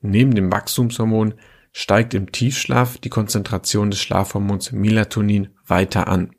Neben 0.00 0.34
dem 0.34 0.52
Wachstumshormon 0.52 1.34
steigt 1.72 2.14
im 2.14 2.32
Tiefschlaf 2.32 2.98
die 2.98 3.08
Konzentration 3.08 3.90
des 3.90 4.00
Schlafhormons 4.00 4.72
Melatonin 4.72 5.48
weiter 5.66 6.08
an. 6.08 6.30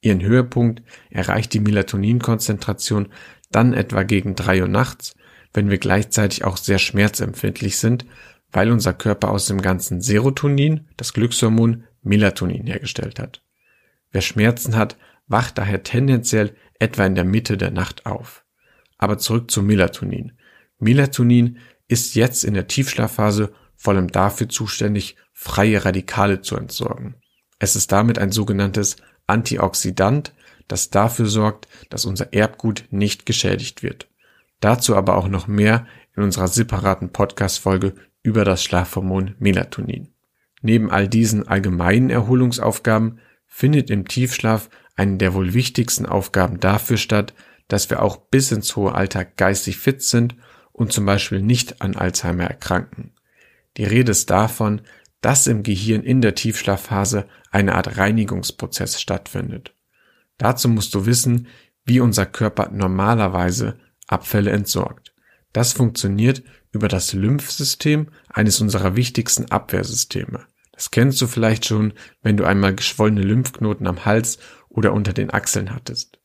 Ihren 0.00 0.22
Höhepunkt 0.22 0.82
erreicht 1.10 1.52
die 1.52 1.60
Melatoninkonzentration 1.60 3.08
dann 3.50 3.72
etwa 3.72 4.02
gegen 4.02 4.34
drei 4.34 4.62
Uhr 4.62 4.68
nachts, 4.68 5.14
wenn 5.52 5.70
wir 5.70 5.78
gleichzeitig 5.78 6.44
auch 6.44 6.56
sehr 6.56 6.78
schmerzempfindlich 6.78 7.78
sind, 7.78 8.06
weil 8.50 8.70
unser 8.70 8.92
Körper 8.92 9.30
aus 9.30 9.46
dem 9.46 9.60
ganzen 9.60 10.00
Serotonin, 10.00 10.88
das 10.96 11.12
Glückshormon, 11.12 11.84
Melatonin 12.02 12.66
hergestellt 12.66 13.18
hat. 13.18 13.42
Wer 14.10 14.22
Schmerzen 14.22 14.76
hat, 14.76 14.96
wacht 15.26 15.58
daher 15.58 15.82
tendenziell 15.82 16.54
etwa 16.78 17.06
in 17.06 17.14
der 17.14 17.24
Mitte 17.24 17.56
der 17.56 17.70
Nacht 17.70 18.06
auf. 18.06 18.41
Aber 19.02 19.18
zurück 19.18 19.50
zu 19.50 19.64
Melatonin. 19.64 20.30
Melatonin 20.78 21.58
ist 21.88 22.14
jetzt 22.14 22.44
in 22.44 22.54
der 22.54 22.68
Tiefschlafphase 22.68 23.52
vor 23.74 23.94
allem 23.94 24.12
dafür 24.12 24.48
zuständig, 24.48 25.16
freie 25.32 25.84
Radikale 25.84 26.40
zu 26.40 26.56
entsorgen. 26.56 27.16
Es 27.58 27.74
ist 27.74 27.90
damit 27.90 28.20
ein 28.20 28.30
sogenanntes 28.30 28.98
Antioxidant, 29.26 30.32
das 30.68 30.90
dafür 30.90 31.26
sorgt, 31.26 31.66
dass 31.90 32.04
unser 32.04 32.32
Erbgut 32.32 32.84
nicht 32.90 33.26
geschädigt 33.26 33.82
wird. 33.82 34.06
Dazu 34.60 34.94
aber 34.94 35.16
auch 35.16 35.26
noch 35.26 35.48
mehr 35.48 35.84
in 36.14 36.22
unserer 36.22 36.46
separaten 36.46 37.08
Podcast-Folge 37.08 37.94
über 38.22 38.44
das 38.44 38.62
Schlafhormon 38.62 39.34
Melatonin. 39.40 40.10
Neben 40.60 40.92
all 40.92 41.08
diesen 41.08 41.48
allgemeinen 41.48 42.10
Erholungsaufgaben 42.10 43.18
findet 43.48 43.90
im 43.90 44.06
Tiefschlaf 44.06 44.70
eine 44.94 45.16
der 45.16 45.34
wohl 45.34 45.54
wichtigsten 45.54 46.06
Aufgaben 46.06 46.60
dafür 46.60 46.98
statt, 46.98 47.34
dass 47.72 47.88
wir 47.88 48.02
auch 48.02 48.18
bis 48.18 48.52
ins 48.52 48.76
hohe 48.76 48.94
Alter 48.94 49.24
geistig 49.24 49.78
fit 49.78 50.02
sind 50.02 50.36
und 50.72 50.92
zum 50.92 51.06
Beispiel 51.06 51.40
nicht 51.40 51.80
an 51.80 51.96
Alzheimer 51.96 52.44
erkranken. 52.44 53.14
Die 53.78 53.84
Rede 53.84 54.10
ist 54.10 54.28
davon, 54.28 54.82
dass 55.22 55.46
im 55.46 55.62
Gehirn 55.62 56.02
in 56.02 56.20
der 56.20 56.34
Tiefschlafphase 56.34 57.26
eine 57.50 57.74
Art 57.74 57.96
Reinigungsprozess 57.96 59.00
stattfindet. 59.00 59.74
Dazu 60.36 60.68
musst 60.68 60.94
du 60.94 61.06
wissen, 61.06 61.46
wie 61.86 62.00
unser 62.00 62.26
Körper 62.26 62.68
normalerweise 62.70 63.78
Abfälle 64.06 64.50
entsorgt. 64.50 65.14
Das 65.54 65.72
funktioniert 65.72 66.42
über 66.72 66.88
das 66.88 67.14
Lymphsystem, 67.14 68.08
eines 68.28 68.60
unserer 68.60 68.96
wichtigsten 68.96 69.50
Abwehrsysteme. 69.50 70.46
Das 70.72 70.90
kennst 70.90 71.22
du 71.22 71.26
vielleicht 71.26 71.64
schon, 71.64 71.94
wenn 72.22 72.36
du 72.36 72.44
einmal 72.44 72.74
geschwollene 72.74 73.22
Lymphknoten 73.22 73.86
am 73.86 74.04
Hals 74.04 74.38
oder 74.68 74.92
unter 74.92 75.14
den 75.14 75.30
Achseln 75.30 75.74
hattest. 75.74 76.21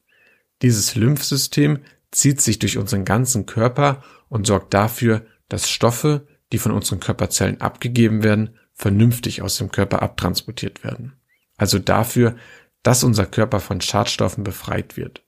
Dieses 0.62 0.96
Lymphsystem 0.96 1.80
zieht 2.12 2.42
sich 2.42 2.60
durch 2.60 2.78
unseren 2.78 3.06
ganzen 3.06 3.46
Körper 3.46 4.04
und 4.30 4.48
sorgt 4.48 4.74
dafür, 4.74 5.26
dass 5.50 5.70
Stoffe, 5.70 6.28
die 6.52 6.58
von 6.58 6.72
unseren 6.72 7.00
Körperzellen 7.00 7.62
abgegeben 7.62 8.24
werden, 8.24 8.58
vernünftig 8.74 9.42
aus 9.42 9.58
dem 9.58 9.72
Körper 9.72 10.02
abtransportiert 10.02 10.84
werden. 10.84 11.20
Also 11.58 11.80
dafür, 11.80 12.36
dass 12.84 13.04
unser 13.04 13.26
Körper 13.26 13.60
von 13.60 13.82
Schadstoffen 13.82 14.44
befreit 14.44 14.98
wird. 14.98 15.26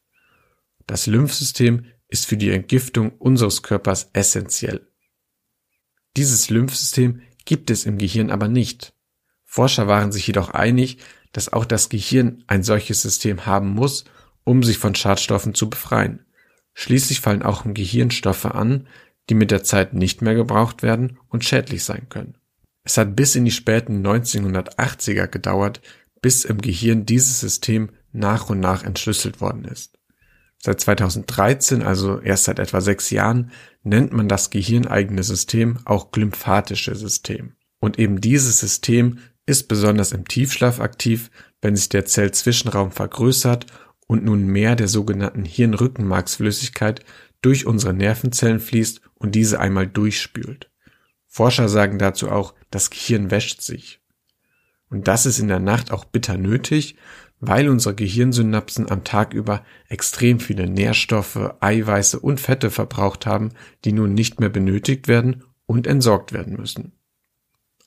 Das 0.88 1.08
Lymphsystem 1.08 1.86
ist 2.08 2.26
für 2.26 2.38
die 2.38 2.52
Entgiftung 2.52 3.12
unseres 3.18 3.64
Körpers 3.64 4.10
essentiell. 4.14 4.88
Dieses 6.18 6.50
Lymphsystem 6.50 7.22
gibt 7.46 7.70
es 7.70 7.86
im 7.86 7.98
Gehirn 7.98 8.32
aber 8.32 8.48
nicht. 8.48 8.94
Forscher 9.46 9.88
waren 9.88 10.12
sich 10.12 10.28
jedoch 10.28 10.50
einig, 10.50 10.98
dass 11.32 11.52
auch 11.54 11.66
das 11.66 11.90
Gehirn 11.90 12.44
ein 12.48 12.64
solches 12.64 13.02
System 13.02 13.46
haben 13.46 13.70
muss, 13.70 14.06
um 14.50 14.64
sich 14.64 14.80
von 14.80 14.96
Schadstoffen 14.96 15.54
zu 15.54 15.70
befreien. 15.70 16.26
Schließlich 16.74 17.22
fallen 17.22 17.44
auch 17.44 17.66
im 17.66 17.76
Gehirn 17.76 18.10
Stoffe 18.10 18.56
an, 18.56 18.88
die 19.30 19.36
mit 19.36 19.52
der 19.52 19.64
Zeit 19.64 19.94
nicht 19.94 20.24
mehr 20.24 20.34
gebraucht 20.34 20.82
werden 20.82 21.20
und 21.28 21.46
schädlich 21.46 21.84
sein 21.84 22.10
können. 22.10 22.36
Es 22.84 22.98
hat 22.98 23.16
bis 23.16 23.36
in 23.36 23.46
die 23.46 23.52
späten 23.52 24.04
1980er 24.04 25.28
gedauert, 25.28 25.82
bis 26.24 26.46
im 26.46 26.62
Gehirn 26.62 27.06
dieses 27.06 27.40
System 27.40 27.92
nach 28.12 28.50
und 28.50 28.60
nach 28.60 28.84
entschlüsselt 28.84 29.40
worden 29.40 29.66
ist. 29.66 30.00
Seit 30.58 30.82
2013, 30.82 31.84
also 31.84 32.20
erst 32.20 32.46
seit 32.46 32.58
etwa 32.58 32.82
sechs 32.82 33.12
Jahren, 33.12 33.52
nennt 33.84 34.14
man 34.14 34.28
das 34.28 34.50
gehirneigene 34.50 35.22
System 35.22 35.78
auch 35.86 36.10
glymphatische 36.10 36.96
System. 36.96 37.54
Und 37.80 38.00
eben 38.00 38.20
dieses 38.20 38.60
System 38.60 39.20
ist 39.46 39.68
besonders 39.68 40.12
im 40.12 40.28
Tiefschlaf 40.28 40.80
aktiv, 40.80 41.30
wenn 41.62 41.76
sich 41.76 41.90
der 41.90 42.06
Zellzwischenraum 42.06 42.92
vergrößert 42.92 43.68
und 44.10 44.26
nun 44.26 44.48
mehr 44.48 44.76
der 44.76 44.88
sogenannten 44.88 45.46
Hirnrückenmarksflüssigkeit 45.46 47.06
durch 47.42 47.68
unsere 47.68 47.94
Nervenzellen 47.94 48.60
fließt 48.60 49.02
und 49.14 49.36
diese 49.36 49.60
einmal 49.60 49.86
durchspült. 49.86 50.72
Forscher 51.28 51.70
sagen 51.70 52.00
dazu 52.00 52.32
auch, 52.32 52.56
das 52.72 52.90
Gehirn 52.90 53.30
wäscht 53.30 53.62
sich. 53.62 54.02
Und 54.90 55.08
das 55.08 55.28
ist 55.28 55.38
in 55.38 55.48
der 55.48 55.60
Nacht 55.60 55.92
auch 55.92 56.06
bitter 56.06 56.38
nötig, 56.38 56.96
weil 57.40 57.70
unsere 57.70 57.94
Gehirnsynapsen 57.94 58.90
am 58.90 59.04
Tag 59.04 59.36
über 59.36 59.64
extrem 59.90 60.40
viele 60.40 60.68
Nährstoffe, 60.68 61.54
Eiweiße 61.60 62.20
und 62.20 62.40
Fette 62.40 62.72
verbraucht 62.72 63.28
haben, 63.28 63.50
die 63.86 63.94
nun 63.94 64.16
nicht 64.16 64.40
mehr 64.40 64.50
benötigt 64.50 65.08
werden 65.08 65.44
und 65.68 65.86
entsorgt 65.86 66.34
werden 66.34 66.58
müssen. 66.58 66.94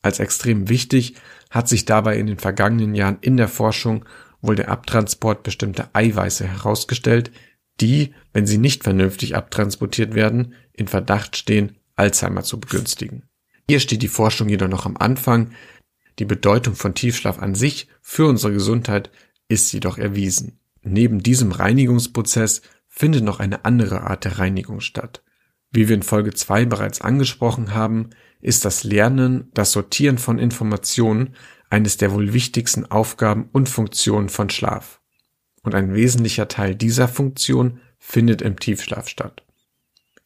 Als 0.03 0.21
extrem 0.21 0.69
wichtig 0.69 1.17
hat 1.51 1.69
sich 1.69 1.85
dabei 1.85 2.17
in 2.17 2.29
den 2.29 2.39
vergangenen 2.39 2.95
Jahren 2.95 3.19
in 3.23 3.37
der 3.37 3.49
Forschung 3.49 4.05
wohl 4.43 4.57
der 4.57 4.69
Abtransport 4.69 5.43
bestimmter 5.43 5.89
Eiweiße 5.95 6.47
herausgestellt, 6.47 7.31
die, 7.81 8.13
wenn 8.33 8.47
sie 8.47 8.59
nicht 8.59 8.85
vernünftig 8.85 9.35
abtransportiert 9.35 10.15
werden, 10.15 10.55
in 10.73 10.89
Verdacht 10.89 11.37
stehen, 11.37 11.79
Alzheimer 11.97 12.43
zu 12.43 12.61
begünstigen. 12.61 13.23
Hier 13.69 13.81
steht 13.81 14.03
die 14.03 14.09
Forschung 14.09 14.49
jedoch 14.49 14.69
noch 14.69 14.85
am 14.87 14.97
Anfang. 14.97 15.53
Die 16.19 16.25
Bedeutung 16.25 16.75
von 16.75 16.95
Tiefschlaf 16.95 17.39
an 17.39 17.55
sich 17.55 17.89
für 18.01 18.27
unsere 18.27 18.53
Gesundheit 18.53 19.11
ist 19.49 19.73
jedoch 19.73 19.99
erwiesen. 19.99 20.59
Neben 20.83 21.23
diesem 21.23 21.53
Reinigungsprozess 21.53 22.63
findet 22.89 23.25
noch 23.25 23.41
eine 23.41 23.65
andere 23.65 24.03
Art 24.03 24.25
der 24.25 24.39
Reinigung 24.39 24.81
statt. 24.81 25.23
Wie 25.71 25.89
wir 25.89 25.97
in 25.97 26.03
Folge 26.03 26.35
2 26.35 26.67
bereits 26.67 27.01
angesprochen 27.01 27.73
haben, 27.73 28.11
ist 28.41 28.65
das 28.65 28.85
Lernen, 28.85 29.51
das 29.55 29.73
Sortieren 29.73 30.19
von 30.19 30.39
Informationen 30.39 31.35
eines 31.73 31.97
der 31.97 32.13
wohl 32.13 32.33
wichtigsten 32.33 32.87
Aufgaben 32.87 33.49
und 33.53 33.69
Funktionen 33.69 34.29
von 34.29 34.51
Schlaf. 34.51 35.01
Und 35.63 35.75
ein 35.75 35.95
wesentlicher 35.95 36.49
Teil 36.49 36.75
dieser 36.75 37.09
Funktion 37.09 37.81
findet 37.99 38.43
im 38.43 38.59
Tiefschlaf 38.59 39.09
statt. 39.09 39.45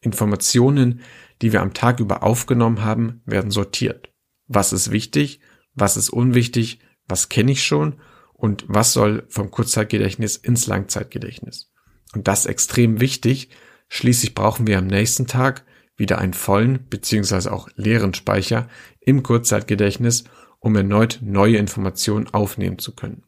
Informationen, 0.01 1.01
die 1.41 1.53
wir 1.53 1.61
am 1.61 1.73
Tag 1.73 1.99
über 1.99 2.23
aufgenommen 2.23 2.83
haben, 2.83 3.21
werden 3.25 3.51
sortiert. 3.51 4.11
Was 4.47 4.73
ist 4.73 4.91
wichtig? 4.91 5.39
Was 5.73 5.97
ist 5.97 6.09
unwichtig? 6.09 6.79
Was 7.07 7.29
kenne 7.29 7.51
ich 7.51 7.63
schon? 7.63 7.95
und 8.37 8.65
was 8.67 8.93
soll 8.93 9.25
vom 9.27 9.51
Kurzzeitgedächtnis 9.51 10.37
ins 10.37 10.67
Langzeitgedächtnis. 10.67 11.71
Und 12.13 12.27
das 12.27 12.41
ist 12.41 12.45
extrem 12.45 13.01
wichtig. 13.01 13.49
Schließlich 13.89 14.35
brauchen 14.35 14.67
wir 14.67 14.77
am 14.77 14.87
nächsten 14.87 15.27
Tag 15.27 15.65
wieder 15.97 16.19
einen 16.19 16.33
vollen 16.33 16.87
beziehungsweise 16.89 17.51
auch 17.51 17.67
leeren 17.75 18.13
Speicher 18.13 18.69
im 19.01 19.23
Kurzzeitgedächtnis, 19.23 20.25
um 20.59 20.75
erneut 20.75 21.19
neue 21.21 21.57
Informationen 21.57 22.27
aufnehmen 22.33 22.79
zu 22.79 22.93
können. 22.95 23.23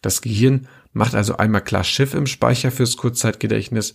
Das 0.00 0.20
Gehirn 0.20 0.68
macht 0.92 1.14
also 1.14 1.36
einmal 1.36 1.62
klar 1.62 1.84
Schiff 1.84 2.14
im 2.14 2.26
Speicher 2.26 2.70
fürs 2.70 2.96
Kurzzeitgedächtnis 2.96 3.94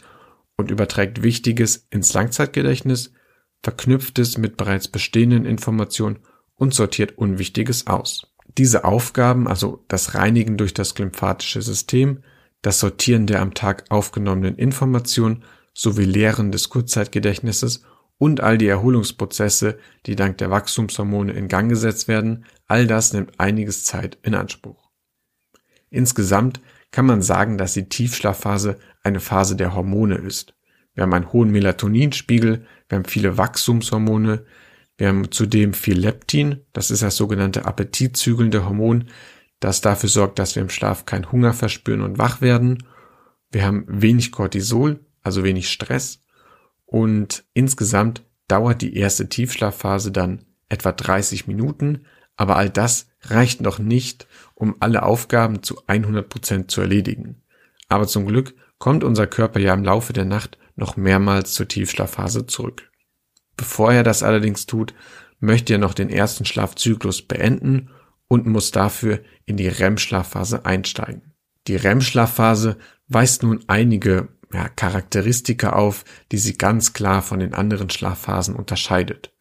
und 0.55 0.71
überträgt 0.71 1.21
Wichtiges 1.21 1.87
ins 1.89 2.13
Langzeitgedächtnis, 2.13 3.11
verknüpft 3.61 4.17
es 4.19 4.37
mit 4.37 4.57
bereits 4.57 4.87
bestehenden 4.87 5.45
Informationen 5.45 6.19
und 6.55 6.73
sortiert 6.73 7.17
Unwichtiges 7.17 7.87
aus. 7.87 8.33
Diese 8.57 8.85
Aufgaben, 8.85 9.47
also 9.47 9.83
das 9.87 10.15
Reinigen 10.15 10.57
durch 10.57 10.73
das 10.73 10.95
glymphatische 10.95 11.61
System, 11.61 12.23
das 12.61 12.79
Sortieren 12.79 13.27
der 13.27 13.41
am 13.41 13.53
Tag 13.53 13.85
aufgenommenen 13.89 14.55
Informationen 14.55 15.43
sowie 15.73 16.05
Leeren 16.05 16.51
des 16.51 16.69
Kurzzeitgedächtnisses 16.69 17.83
und 18.17 18.41
all 18.41 18.57
die 18.57 18.67
Erholungsprozesse, 18.67 19.77
die 20.05 20.15
dank 20.15 20.37
der 20.37 20.49
Wachstumshormone 20.49 21.33
in 21.33 21.47
Gang 21.47 21.69
gesetzt 21.69 22.07
werden, 22.07 22.45
all 22.65 22.87
das 22.87 23.13
nimmt 23.13 23.39
einiges 23.39 23.85
Zeit 23.85 24.17
in 24.23 24.35
Anspruch. 24.35 24.89
Insgesamt 25.89 26.61
kann 26.91 27.05
man 27.05 27.21
sagen, 27.21 27.57
dass 27.57 27.73
die 27.73 27.89
Tiefschlafphase 27.89 28.77
eine 29.03 29.19
Phase 29.19 29.55
der 29.55 29.73
Hormone 29.73 30.15
ist. 30.15 30.55
Wir 30.93 31.03
haben 31.03 31.13
einen 31.13 31.31
hohen 31.31 31.51
Melatoninspiegel, 31.51 32.65
wir 32.89 32.95
haben 32.97 33.05
viele 33.05 33.37
Wachstumshormone, 33.37 34.45
wir 34.97 35.07
haben 35.07 35.31
zudem 35.31 35.73
viel 35.73 35.99
Leptin, 35.99 36.65
das 36.73 36.89
ist 36.89 37.03
das 37.03 37.15
sogenannte 37.15 37.65
appetitzügelnde 37.65 38.65
Hormon, 38.65 39.09
das 39.59 39.81
dafür 39.81 40.09
sorgt, 40.09 40.39
dass 40.39 40.55
wir 40.55 40.63
im 40.63 40.69
Schlaf 40.69 41.05
keinen 41.05 41.31
Hunger 41.31 41.53
verspüren 41.53 42.01
und 42.01 42.17
wach 42.17 42.41
werden. 42.41 42.83
Wir 43.51 43.63
haben 43.63 43.85
wenig 43.87 44.31
Cortisol, 44.31 45.05
also 45.21 45.43
wenig 45.43 45.69
Stress. 45.69 46.23
Und 46.87 47.43
insgesamt 47.53 48.23
dauert 48.47 48.81
die 48.81 48.95
erste 48.95 49.29
Tiefschlafphase 49.29 50.11
dann 50.11 50.45
etwa 50.69 50.91
30 50.91 51.45
Minuten, 51.47 52.05
Aber 52.39 52.55
all 52.55 52.69
das 52.69 53.07
reicht 53.21 53.61
noch 53.61 53.79
nicht, 53.79 54.27
um 54.53 54.75
alle 54.79 55.03
Aufgaben 55.03 55.63
zu 55.63 55.81
100 55.87 56.29
Prozent 56.29 56.71
zu 56.71 56.81
erledigen. 56.81 57.41
Aber 57.89 58.07
zum 58.07 58.25
Glück 58.25 58.55
kommt 58.77 59.03
unser 59.03 59.25
Körper 59.25 59.59
ja 59.59 59.73
im 59.73 59.83
Laufe 59.83 60.13
der 60.13 60.25
Nacht 60.25 60.57
noch 60.75 60.97
mehrmals 60.97 61.53
zur 61.53 61.67
Tiefschlafphase 61.67 62.45
zurück. 62.45 62.91
Bevor 63.57 63.91
er 63.91 64.03
das 64.03 64.21
allerdings 64.21 64.67
tut, 64.67 64.93
möchte 65.39 65.73
er 65.73 65.79
noch 65.79 65.95
den 65.95 66.09
ersten 66.09 66.45
Schlafzyklus 66.45 67.23
beenden 67.23 67.89
und 68.27 68.45
muss 68.45 68.71
dafür 68.71 69.19
in 69.45 69.57
die 69.57 69.67
REM-Schlafphase 69.67 70.65
einsteigen. 70.65 71.33
Die 71.67 71.75
REM-Schlafphase 71.75 72.77
weist 73.07 73.43
nun 73.43 73.63
einige 73.67 74.29
ja, 74.53 74.69
Charakteristika 74.69 75.71
auf, 75.71 76.05
die 76.31 76.37
sie 76.37 76.57
ganz 76.57 76.93
klar 76.93 77.21
von 77.21 77.39
den 77.39 77.53
anderen 77.53 77.89
Schlafphasen 77.89 78.55
unterscheidet. 78.55 79.33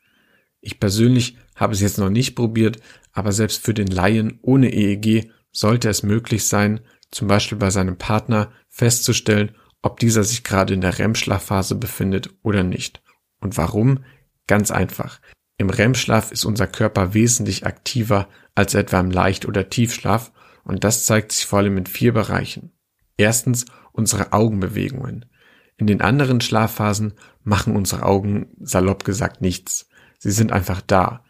Ich 0.61 0.81
persönlich 0.81 1.37
habe 1.55 1.73
es 1.73 1.81
jetzt 1.81 1.99
noch 1.99 2.11
nicht 2.11 2.35
probiert, 2.35 2.79
aber 3.13 3.33
selbst 3.33 3.65
für 3.65 3.75
den 3.75 3.87
Laien 3.87 4.39
ohne 4.43 4.73
EEG 4.73 5.31
sollte 5.53 5.89
es 5.89 6.03
möglich 6.03 6.47
sein, 6.47 6.81
zum 7.11 7.29
Beispiel 7.29 7.57
bei 7.57 7.71
seinem 7.71 7.97
Partner 7.97 8.53
festzustellen, 8.69 9.55
ob 9.81 10.01
dieser 10.01 10.25
sich 10.25 10.43
gerade 10.43 10.75
in 10.75 10.81
der 10.81 10.99
REM-Schlafphase 10.99 11.77
befindet 11.77 12.31
oder 12.43 12.63
nicht. 12.63 13.03
Und 13.41 13.57
warum? 13.57 14.05
Ganz 14.47 14.71
einfach. 14.71 15.21
Im 15.59 15.71
REM-Schlaf 15.71 16.33
ist 16.33 16.45
unser 16.45 16.67
Körper 16.67 17.15
wesentlich 17.15 17.65
aktiver 17.65 18.29
als 18.55 18.75
etwa 18.75 19.01
im 19.01 19.11
Leicht- 19.11 19.47
oder 19.47 19.71
Tiefschlaf 19.71 20.33
und 20.65 20.85
das 20.85 21.05
zeigt 21.05 21.33
sich 21.33 21.47
vor 21.47 21.61
allem 21.61 21.79
in 21.79 21.87
vier 21.87 22.13
Bereichen. 22.13 22.73
Erstens 23.17 23.67
unsere 23.97 24.33
Augenbewegungen. 24.33 25.27
In 25.77 25.87
den 25.87 26.01
anderen 26.01 26.41
Schlafphasen 26.41 27.15
machen 27.43 27.77
unsere 27.77 28.05
Augen 28.05 28.49
salopp 28.61 29.05
gesagt 29.05 29.41
nichts. 29.41 29.89
Sie 30.19 30.31
sind 30.31 30.53
einfach 30.53 30.81
da. 30.81 31.25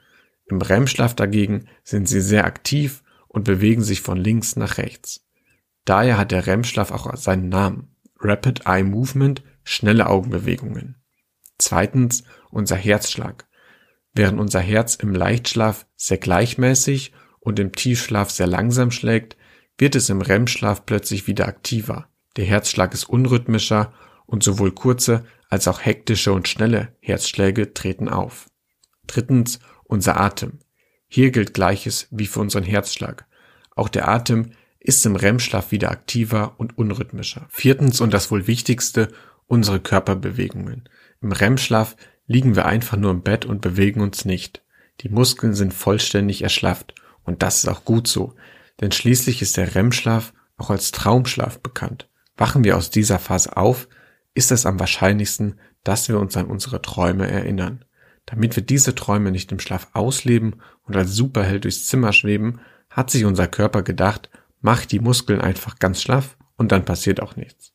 Im 0.46 0.60
REM-Schlaf 0.60 1.14
dagegen 1.14 1.66
sind 1.82 2.08
sie 2.08 2.20
sehr 2.20 2.44
aktiv 2.44 3.02
und 3.28 3.44
bewegen 3.44 3.82
sich 3.82 4.00
von 4.00 4.18
links 4.18 4.56
nach 4.56 4.78
rechts. 4.78 5.26
Daher 5.84 6.18
hat 6.18 6.30
der 6.30 6.46
REM-Schlaf 6.46 6.90
auch 6.90 7.16
seinen 7.16 7.48
Namen. 7.48 7.96
Rapid 8.20 8.66
Eye 8.66 8.84
Movement, 8.84 9.42
schnelle 9.64 10.06
Augenbewegungen. 10.08 10.96
Zweitens 11.58 12.24
unser 12.50 12.76
Herzschlag. 12.76 13.46
Während 14.14 14.40
unser 14.40 14.60
Herz 14.60 14.94
im 14.94 15.14
Leichtschlaf 15.14 15.86
sehr 15.96 16.18
gleichmäßig 16.18 17.12
und 17.40 17.58
im 17.58 17.72
Tiefschlaf 17.72 18.30
sehr 18.30 18.46
langsam 18.46 18.90
schlägt, 18.90 19.36
wird 19.78 19.94
es 19.94 20.08
im 20.08 20.22
REM-Schlaf 20.22 20.86
plötzlich 20.86 21.26
wieder 21.26 21.46
aktiver. 21.46 22.08
Der 22.36 22.44
Herzschlag 22.44 22.92
ist 22.92 23.08
unrhythmischer 23.08 23.92
und 24.26 24.42
sowohl 24.42 24.72
kurze 24.72 25.24
als 25.48 25.68
auch 25.68 25.84
hektische 25.84 26.32
und 26.32 26.48
schnelle 26.48 26.88
Herzschläge 27.00 27.72
treten 27.72 28.08
auf. 28.08 28.50
Drittens 29.06 29.60
unser 29.84 30.20
Atem. 30.20 30.58
Hier 31.08 31.30
gilt 31.30 31.54
Gleiches 31.54 32.08
wie 32.10 32.26
für 32.26 32.40
unseren 32.40 32.64
Herzschlag. 32.64 33.26
Auch 33.74 33.88
der 33.88 34.08
Atem 34.08 34.50
ist 34.80 35.06
im 35.06 35.16
REM-Schlaf 35.16 35.70
wieder 35.70 35.90
aktiver 35.90 36.54
und 36.58 36.76
unrhythmischer. 36.76 37.46
Viertens 37.50 38.00
und 38.00 38.12
das 38.12 38.30
wohl 38.30 38.46
wichtigste, 38.46 39.08
unsere 39.46 39.80
Körperbewegungen. 39.80 40.88
Im 41.22 41.32
REM-Schlaf 41.32 41.96
liegen 42.26 42.56
wir 42.56 42.66
einfach 42.66 42.96
nur 42.96 43.12
im 43.12 43.22
Bett 43.22 43.44
und 43.44 43.60
bewegen 43.60 44.00
uns 44.00 44.24
nicht. 44.24 44.62
Die 45.00 45.08
Muskeln 45.08 45.54
sind 45.54 45.72
vollständig 45.72 46.42
erschlafft 46.42 46.94
und 47.22 47.42
das 47.42 47.58
ist 47.58 47.68
auch 47.68 47.84
gut 47.84 48.08
so, 48.08 48.34
denn 48.80 48.92
schließlich 48.92 49.42
ist 49.42 49.56
der 49.56 49.74
REM-Schlaf 49.74 50.32
auch 50.56 50.70
als 50.70 50.90
Traumschlaf 50.90 51.60
bekannt. 51.60 52.08
Wachen 52.36 52.64
wir 52.64 52.76
aus 52.76 52.90
dieser 52.90 53.18
Phase 53.18 53.56
auf, 53.56 53.88
ist 54.34 54.52
es 54.52 54.66
am 54.66 54.78
wahrscheinlichsten, 54.78 55.58
dass 55.84 56.08
wir 56.08 56.18
uns 56.18 56.36
an 56.36 56.46
unsere 56.46 56.82
Träume 56.82 57.30
erinnern. 57.30 57.84
Damit 58.26 58.56
wir 58.56 58.62
diese 58.62 58.94
Träume 58.94 59.30
nicht 59.30 59.52
im 59.52 59.60
Schlaf 59.60 59.88
ausleben 59.92 60.56
und 60.82 60.96
als 60.96 61.12
Superheld 61.12 61.64
durchs 61.64 61.86
Zimmer 61.86 62.12
schweben, 62.12 62.60
hat 62.90 63.10
sich 63.10 63.24
unser 63.24 63.46
Körper 63.46 63.82
gedacht, 63.82 64.30
mach 64.60 64.84
die 64.84 64.98
Muskeln 64.98 65.40
einfach 65.40 65.78
ganz 65.78 66.02
schlaff 66.02 66.36
und 66.56 66.72
dann 66.72 66.84
passiert 66.84 67.20
auch 67.20 67.36
nichts. 67.36 67.72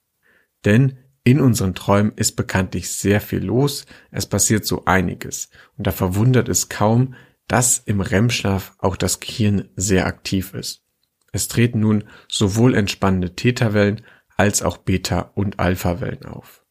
Denn 0.65 0.97
in 1.23 1.39
unseren 1.39 1.75
Träumen 1.75 2.13
ist 2.15 2.35
bekanntlich 2.35 2.91
sehr 2.91 3.21
viel 3.21 3.43
los, 3.43 3.85
es 4.09 4.25
passiert 4.25 4.65
so 4.65 4.85
einiges 4.85 5.49
und 5.77 5.87
da 5.87 5.91
verwundert 5.91 6.49
es 6.49 6.67
kaum, 6.67 7.13
dass 7.47 7.79
im 7.79 8.01
REM-Schlaf 8.01 8.75
auch 8.79 8.95
das 8.95 9.19
Gehirn 9.19 9.69
sehr 9.75 10.05
aktiv 10.05 10.53
ist. 10.53 10.83
Es 11.31 11.47
treten 11.47 11.79
nun 11.79 12.05
sowohl 12.27 12.75
entspannende 12.75 13.35
Theta-Wellen 13.35 14.01
als 14.41 14.63
auch 14.63 14.77
Beta- 14.77 15.31
und 15.35 15.59
Alpha-Wellen 15.59 16.25
auf. 16.25 16.65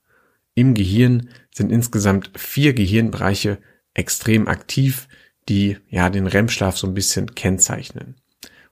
Im 0.57 0.75
Gehirn 0.75 1.29
sind 1.55 1.71
insgesamt 1.71 2.33
vier 2.37 2.73
Gehirnbereiche 2.73 3.59
extrem 3.95 4.49
aktiv, 4.49 5.07
die 5.49 5.77
ja 5.89 6.11
den 6.11 6.27
REM-Schlaf 6.27 6.77
so 6.77 6.89
ein 6.89 6.95
bisschen 6.95 7.37
kennzeichnen. 7.37 8.17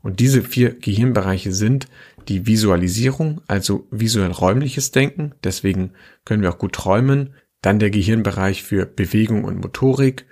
Und 0.02 0.18
diese 0.18 0.42
vier 0.42 0.74
Gehirnbereiche 0.74 1.52
sind 1.52 1.86
die 2.26 2.48
Visualisierung, 2.48 3.40
also 3.46 3.86
visuell 3.92 4.32
räumliches 4.32 4.90
Denken, 4.90 5.32
deswegen 5.44 5.92
können 6.24 6.42
wir 6.42 6.50
auch 6.50 6.58
gut 6.58 6.72
träumen, 6.72 7.34
dann 7.62 7.78
der 7.78 7.90
Gehirnbereich 7.90 8.64
für 8.64 8.84
Bewegung 8.84 9.44
und 9.44 9.60
Motorik, 9.60 10.26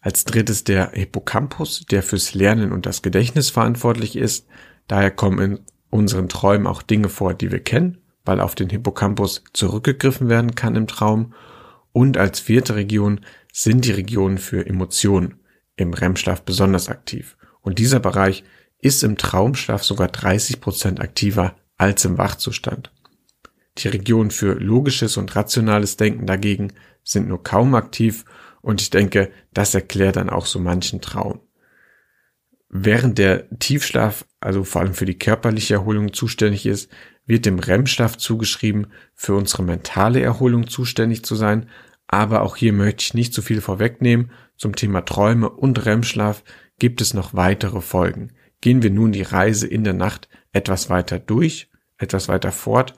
als 0.00 0.24
drittes 0.24 0.64
der 0.64 0.92
Hippocampus, 0.92 1.84
der 1.90 2.02
fürs 2.02 2.32
Lernen 2.32 2.72
und 2.72 2.86
das 2.86 3.02
Gedächtnis 3.02 3.50
verantwortlich 3.50 4.16
ist, 4.16 4.46
daher 4.86 5.10
kommen 5.10 5.58
unseren 5.90 6.28
Träumen 6.28 6.66
auch 6.66 6.82
Dinge 6.82 7.08
vor, 7.08 7.34
die 7.34 7.50
wir 7.50 7.60
kennen, 7.60 7.98
weil 8.24 8.40
auf 8.40 8.54
den 8.54 8.68
Hippocampus 8.68 9.44
zurückgegriffen 9.52 10.28
werden 10.28 10.54
kann 10.54 10.76
im 10.76 10.86
Traum 10.86 11.34
und 11.92 12.16
als 12.16 12.40
vierte 12.40 12.74
Region 12.74 13.20
sind 13.52 13.84
die 13.84 13.92
Regionen 13.92 14.38
für 14.38 14.66
Emotionen 14.66 15.40
im 15.76 15.94
REM-Schlaf 15.94 16.42
besonders 16.42 16.88
aktiv. 16.88 17.36
Und 17.60 17.78
dieser 17.78 18.00
Bereich 18.00 18.44
ist 18.80 19.02
im 19.02 19.16
Traumschlaf 19.16 19.82
sogar 19.82 20.08
30 20.08 20.60
Prozent 20.60 21.00
aktiver 21.00 21.56
als 21.76 22.04
im 22.04 22.18
Wachzustand. 22.18 22.92
Die 23.78 23.88
Regionen 23.88 24.30
für 24.30 24.54
logisches 24.54 25.16
und 25.16 25.34
rationales 25.36 25.96
Denken 25.96 26.26
dagegen 26.26 26.72
sind 27.04 27.28
nur 27.28 27.42
kaum 27.42 27.74
aktiv 27.74 28.24
und 28.60 28.80
ich 28.80 28.90
denke, 28.90 29.30
das 29.54 29.74
erklärt 29.74 30.16
dann 30.16 30.30
auch 30.30 30.46
so 30.46 30.58
manchen 30.58 31.00
Traum. 31.00 31.40
Während 32.68 33.18
der 33.18 33.48
Tiefschlaf, 33.58 34.26
also 34.40 34.64
vor 34.64 34.82
allem 34.82 34.94
für 34.94 35.06
die 35.06 35.18
körperliche 35.18 35.74
Erholung 35.74 36.12
zuständig 36.12 36.66
ist, 36.66 36.90
wird 37.26 37.46
dem 37.46 37.58
REM-Schlaf 37.58 38.16
zugeschrieben, 38.16 38.88
für 39.14 39.34
unsere 39.34 39.62
mentale 39.62 40.20
Erholung 40.20 40.68
zuständig 40.68 41.24
zu 41.24 41.34
sein. 41.34 41.68
Aber 42.06 42.42
auch 42.42 42.56
hier 42.56 42.72
möchte 42.72 43.02
ich 43.02 43.14
nicht 43.14 43.34
zu 43.34 43.42
viel 43.42 43.60
vorwegnehmen. 43.60 44.30
Zum 44.56 44.74
Thema 44.76 45.02
Träume 45.02 45.48
und 45.48 45.84
REM-Schlaf 45.84 46.42
gibt 46.78 47.00
es 47.00 47.14
noch 47.14 47.34
weitere 47.34 47.80
Folgen 47.80 48.32
gehen 48.60 48.82
wir 48.82 48.90
nun 48.90 49.12
die 49.12 49.22
Reise 49.22 49.66
in 49.66 49.84
der 49.84 49.92
Nacht 49.92 50.28
etwas 50.52 50.90
weiter 50.90 51.18
durch, 51.18 51.70
etwas 51.98 52.28
weiter 52.28 52.52
fort 52.52 52.94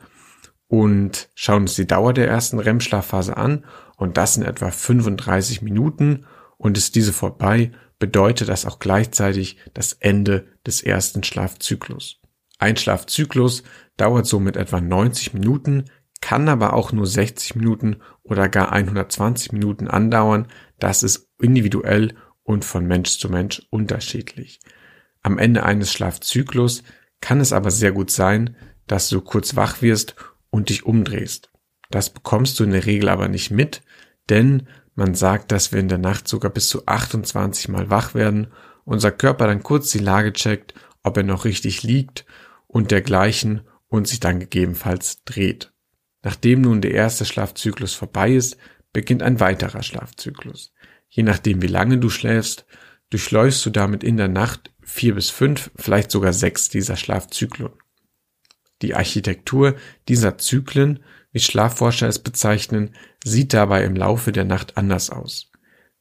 und 0.69 1.29
schauen 1.35 1.63
uns 1.63 1.75
die 1.75 1.87
Dauer 1.87 2.13
der 2.13 2.29
ersten 2.29 2.59
REM-Schlafphase 2.59 3.37
an 3.37 3.65
und 3.97 4.17
das 4.17 4.37
in 4.37 4.43
etwa 4.43 4.71
35 4.71 5.63
Minuten 5.63 6.27
und 6.57 6.79
ist 6.79 6.95
diese 6.95 7.13
vorbei, 7.13 7.73
bedeutet 8.01 8.49
das 8.49 8.67
auch 8.67 8.81
gleichzeitig 8.81 9.59
das 9.73 9.93
Ende 9.93 10.49
des 10.67 10.83
ersten 10.83 11.23
Schlafzyklus. 11.23 12.21
Ein 12.59 12.77
Schlafzyklus 12.77 13.63
dauert 13.97 14.27
somit 14.27 14.57
etwa 14.57 14.81
90 14.81 15.35
Minuten, 15.35 15.85
kann 16.21 16.49
aber 16.49 16.73
auch 16.73 16.93
nur 16.93 17.07
60 17.07 17.55
Minuten 17.55 17.99
oder 18.23 18.49
gar 18.49 18.73
120 18.73 19.53
Minuten 19.53 19.87
andauern. 19.87 20.49
Das 20.79 21.03
ist 21.03 21.29
individuell 21.41 22.15
und 22.43 22.65
von 22.65 22.87
Mensch 22.87 23.19
zu 23.19 23.31
Mensch 23.31 23.63
unterschiedlich. 23.71 24.61
Am 25.23 25.39
Ende 25.39 25.63
eines 25.63 25.93
Schlafzyklus 25.93 26.83
kann 27.21 27.41
es 27.41 27.53
aber 27.53 27.71
sehr 27.71 27.93
gut 27.93 28.11
sein, 28.11 28.57
dass 28.87 29.09
du 29.09 29.21
kurz 29.21 29.57
wach 29.57 29.83
wirst 29.83 30.17
und 30.51 30.69
dich 30.69 30.85
umdrehst. 30.85 31.51
Das 31.91 32.11
bekommst 32.11 32.59
du 32.59 32.65
in 32.65 32.71
der 32.71 32.87
Regel 32.87 33.09
aber 33.09 33.29
nicht 33.29 33.51
mit, 33.51 33.83
denn 34.29 34.69
man 34.95 35.15
sagt, 35.15 35.53
dass 35.53 35.73
wir 35.73 35.81
in 35.81 35.89
der 35.89 35.99
Nacht 35.99 36.29
sogar 36.29 36.51
bis 36.51 36.69
zu 36.69 36.87
28 36.87 37.69
Mal 37.69 37.91
wach 37.91 38.15
werden, 38.15 38.49
unser 38.85 39.11
Körper 39.11 39.47
dann 39.47 39.63
kurz 39.63 39.91
die 39.91 39.99
Lage 39.99 40.33
checkt, 40.33 40.75
ob 41.03 41.17
er 41.17 41.23
noch 41.23 41.45
richtig 41.45 41.83
liegt 41.83 42.27
und 42.67 42.91
dergleichen 42.91 43.63
und 43.89 44.09
sich 44.09 44.21
dann 44.21 44.41
gegebenenfalls 44.41 45.25
dreht. 45.25 45.73
Nachdem 46.23 46.63
nun 46.63 46.81
der 46.81 46.93
erste 46.93 47.25
Schlafzyklus 47.25 47.95
vorbei 47.95 48.33
ist, 48.33 48.57
beginnt 48.93 49.23
ein 49.23 49.41
weiterer 49.41 49.83
Schlafzyklus. 49.83 50.73
Je 51.09 51.23
nachdem, 51.23 51.63
wie 51.63 51.67
lange 51.67 51.99
du 51.99 52.11
schläfst, 52.11 52.67
durchläufst 53.11 53.65
du 53.67 53.71
damit 53.71 54.05
in 54.05 54.17
der 54.17 54.29
Nacht 54.29 54.71
vier 54.83 55.15
bis 55.15 55.31
fünf, 55.31 55.71
vielleicht 55.77 56.11
sogar 56.11 56.33
sechs 56.33 56.69
dieser 56.69 56.97
Schlafzyklen. 56.97 57.71
Die 58.83 58.95
Architektur 58.95 59.77
dieser 60.09 60.39
Zyklen, 60.39 61.01
wie 61.33 61.41
Schlafforscher 61.41 62.09
es 62.09 62.19
bezeichnen, 62.19 62.95
sieht 63.25 63.53
dabei 63.53 63.85
im 63.85 63.97
Laufe 63.97 64.33
der 64.33 64.45
Nacht 64.45 64.77
anders 64.77 65.11
aus. 65.11 65.51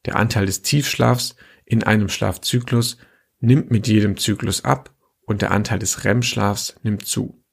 Der 0.06 0.16
Anteil 0.16 0.46
des 0.46 0.62
Tiefschlafs 0.62 1.36
in 1.66 1.84
einem 1.84 2.10
Schlafzyklus 2.10 2.98
nimmt 3.40 3.72
mit 3.72 3.88
jedem 3.88 4.18
Zyklus 4.18 4.66
ab 4.66 4.94
und 5.22 5.42
der 5.42 5.52
Anteil 5.52 5.80
des 5.80 6.04
REM-Schlafs 6.04 6.76
nimmt 6.84 7.06
zu. 7.06 7.44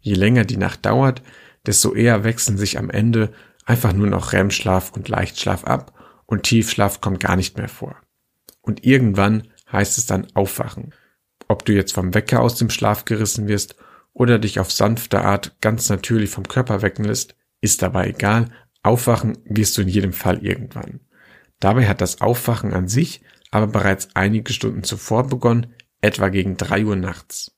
Je 0.00 0.14
länger 0.14 0.44
die 0.44 0.56
Nacht 0.56 0.86
dauert, 0.86 1.22
desto 1.64 1.94
eher 1.94 2.22
wechseln 2.22 2.58
sich 2.58 2.78
am 2.78 2.90
Ende 2.90 3.32
einfach 3.64 3.92
nur 3.92 4.06
noch 4.06 4.32
REM-Schlaf 4.32 4.92
und 4.92 5.08
Leichtschlaf 5.08 5.64
ab 5.64 5.92
und 6.26 6.44
Tiefschlaf 6.44 7.00
kommt 7.00 7.20
gar 7.20 7.36
nicht 7.36 7.56
mehr 7.56 7.68
vor. 7.68 7.96
Und 8.60 8.84
irgendwann 8.84 9.48
heißt 9.70 9.98
es 9.98 10.06
dann 10.06 10.28
aufwachen. 10.34 10.94
Ob 11.48 11.64
du 11.64 11.72
jetzt 11.72 11.92
vom 11.92 12.14
Wecker 12.14 12.40
aus 12.40 12.56
dem 12.56 12.70
Schlaf 12.70 13.04
gerissen 13.04 13.48
wirst 13.48 13.76
oder 14.16 14.38
dich 14.38 14.58
auf 14.60 14.72
sanfte 14.72 15.22
Art 15.22 15.60
ganz 15.60 15.90
natürlich 15.90 16.30
vom 16.30 16.48
Körper 16.48 16.80
wecken 16.80 17.04
lässt, 17.04 17.36
ist 17.60 17.82
dabei 17.82 18.08
egal. 18.08 18.50
Aufwachen 18.82 19.36
wirst 19.44 19.76
du 19.76 19.82
in 19.82 19.88
jedem 19.88 20.14
Fall 20.14 20.38
irgendwann. 20.44 21.00
Dabei 21.60 21.86
hat 21.86 22.00
das 22.00 22.20
Aufwachen 22.22 22.72
an 22.72 22.88
sich 22.88 23.22
aber 23.50 23.66
bereits 23.66 24.08
einige 24.14 24.52
Stunden 24.52 24.82
zuvor 24.82 25.26
begonnen, 25.28 25.74
etwa 26.00 26.28
gegen 26.28 26.56
drei 26.56 26.84
Uhr 26.84 26.96
nachts. 26.96 27.52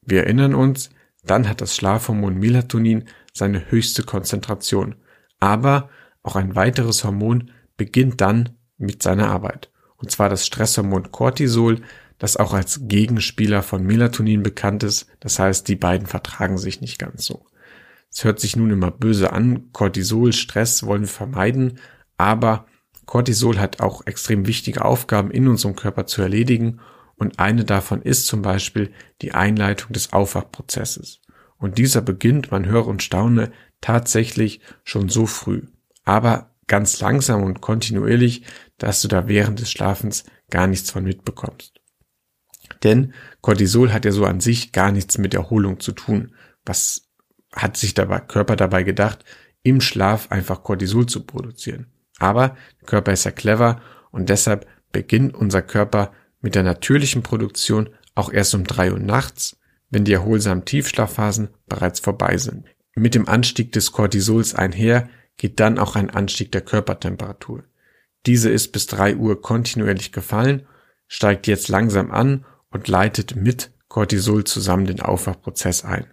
Wir 0.00 0.24
erinnern 0.24 0.54
uns, 0.54 0.90
dann 1.24 1.48
hat 1.48 1.60
das 1.60 1.76
Schlafhormon 1.76 2.38
Melatonin 2.38 3.04
seine 3.32 3.70
höchste 3.70 4.02
Konzentration. 4.02 4.96
Aber 5.40 5.90
auch 6.22 6.36
ein 6.36 6.54
weiteres 6.54 7.04
Hormon 7.04 7.50
beginnt 7.76 8.20
dann 8.20 8.58
mit 8.76 9.02
seiner 9.02 9.28
Arbeit. 9.28 9.70
Und 9.96 10.10
zwar 10.10 10.28
das 10.28 10.46
Stresshormon 10.46 11.12
Cortisol, 11.12 11.80
das 12.22 12.36
auch 12.36 12.54
als 12.54 12.82
Gegenspieler 12.84 13.64
von 13.64 13.82
Melatonin 13.82 14.44
bekannt 14.44 14.84
ist. 14.84 15.08
Das 15.18 15.40
heißt, 15.40 15.66
die 15.66 15.74
beiden 15.74 16.06
vertragen 16.06 16.56
sich 16.56 16.80
nicht 16.80 17.00
ganz 17.00 17.24
so. 17.24 17.46
Es 18.12 18.22
hört 18.22 18.38
sich 18.38 18.54
nun 18.54 18.70
immer 18.70 18.92
böse 18.92 19.32
an. 19.32 19.72
Cortisol, 19.72 20.32
Stress 20.32 20.84
wollen 20.84 21.02
wir 21.02 21.08
vermeiden. 21.08 21.80
Aber 22.18 22.66
Cortisol 23.06 23.58
hat 23.58 23.80
auch 23.80 24.06
extrem 24.06 24.46
wichtige 24.46 24.84
Aufgaben 24.84 25.32
in 25.32 25.48
unserem 25.48 25.74
Körper 25.74 26.06
zu 26.06 26.22
erledigen 26.22 26.78
und 27.16 27.40
eine 27.40 27.64
davon 27.64 28.02
ist 28.02 28.28
zum 28.28 28.40
Beispiel 28.40 28.92
die 29.20 29.32
Einleitung 29.32 29.92
des 29.92 30.12
Aufwachprozesses. 30.12 31.22
Und 31.58 31.76
dieser 31.76 32.02
beginnt, 32.02 32.52
man 32.52 32.66
höre 32.66 32.86
und 32.86 33.02
staune, 33.02 33.50
tatsächlich 33.80 34.60
schon 34.84 35.08
so 35.08 35.26
früh. 35.26 35.62
Aber 36.04 36.50
ganz 36.68 37.00
langsam 37.00 37.42
und 37.42 37.60
kontinuierlich, 37.60 38.44
dass 38.78 39.02
du 39.02 39.08
da 39.08 39.26
während 39.26 39.58
des 39.58 39.72
Schlafens 39.72 40.22
gar 40.50 40.68
nichts 40.68 40.92
von 40.92 41.02
mitbekommst. 41.02 41.71
Denn 42.82 43.14
Cortisol 43.40 43.92
hat 43.92 44.04
ja 44.04 44.12
so 44.12 44.24
an 44.24 44.40
sich 44.40 44.72
gar 44.72 44.92
nichts 44.92 45.18
mit 45.18 45.34
Erholung 45.34 45.80
zu 45.80 45.92
tun. 45.92 46.34
Was 46.64 47.08
hat 47.52 47.76
sich 47.76 47.94
der 47.94 48.06
Körper 48.20 48.56
dabei 48.56 48.82
gedacht, 48.82 49.24
im 49.62 49.80
Schlaf 49.80 50.30
einfach 50.30 50.62
Cortisol 50.62 51.06
zu 51.06 51.24
produzieren? 51.24 51.86
Aber 52.18 52.56
der 52.80 52.86
Körper 52.86 53.12
ist 53.12 53.24
ja 53.24 53.30
clever 53.30 53.80
und 54.10 54.28
deshalb 54.28 54.66
beginnt 54.92 55.34
unser 55.34 55.62
Körper 55.62 56.12
mit 56.40 56.54
der 56.54 56.62
natürlichen 56.62 57.22
Produktion 57.22 57.90
auch 58.14 58.32
erst 58.32 58.54
um 58.54 58.64
drei 58.64 58.92
Uhr 58.92 58.98
nachts, 58.98 59.56
wenn 59.90 60.04
die 60.04 60.12
erholsamen 60.12 60.64
Tiefschlafphasen 60.64 61.48
bereits 61.68 62.00
vorbei 62.00 62.36
sind. 62.36 62.66
Mit 62.94 63.14
dem 63.14 63.28
Anstieg 63.28 63.72
des 63.72 63.92
Cortisols 63.92 64.54
einher 64.54 65.08
geht 65.36 65.60
dann 65.60 65.78
auch 65.78 65.96
ein 65.96 66.10
Anstieg 66.10 66.52
der 66.52 66.60
Körpertemperatur. 66.60 67.64
Diese 68.26 68.50
ist 68.50 68.72
bis 68.72 68.86
drei 68.86 69.16
Uhr 69.16 69.40
kontinuierlich 69.40 70.12
gefallen, 70.12 70.66
steigt 71.08 71.46
jetzt 71.46 71.68
langsam 71.68 72.10
an 72.10 72.44
und 72.72 72.88
leitet 72.88 73.36
mit 73.36 73.70
Cortisol 73.88 74.44
zusammen 74.44 74.86
den 74.86 75.00
Aufwachprozess 75.00 75.84
ein. 75.84 76.06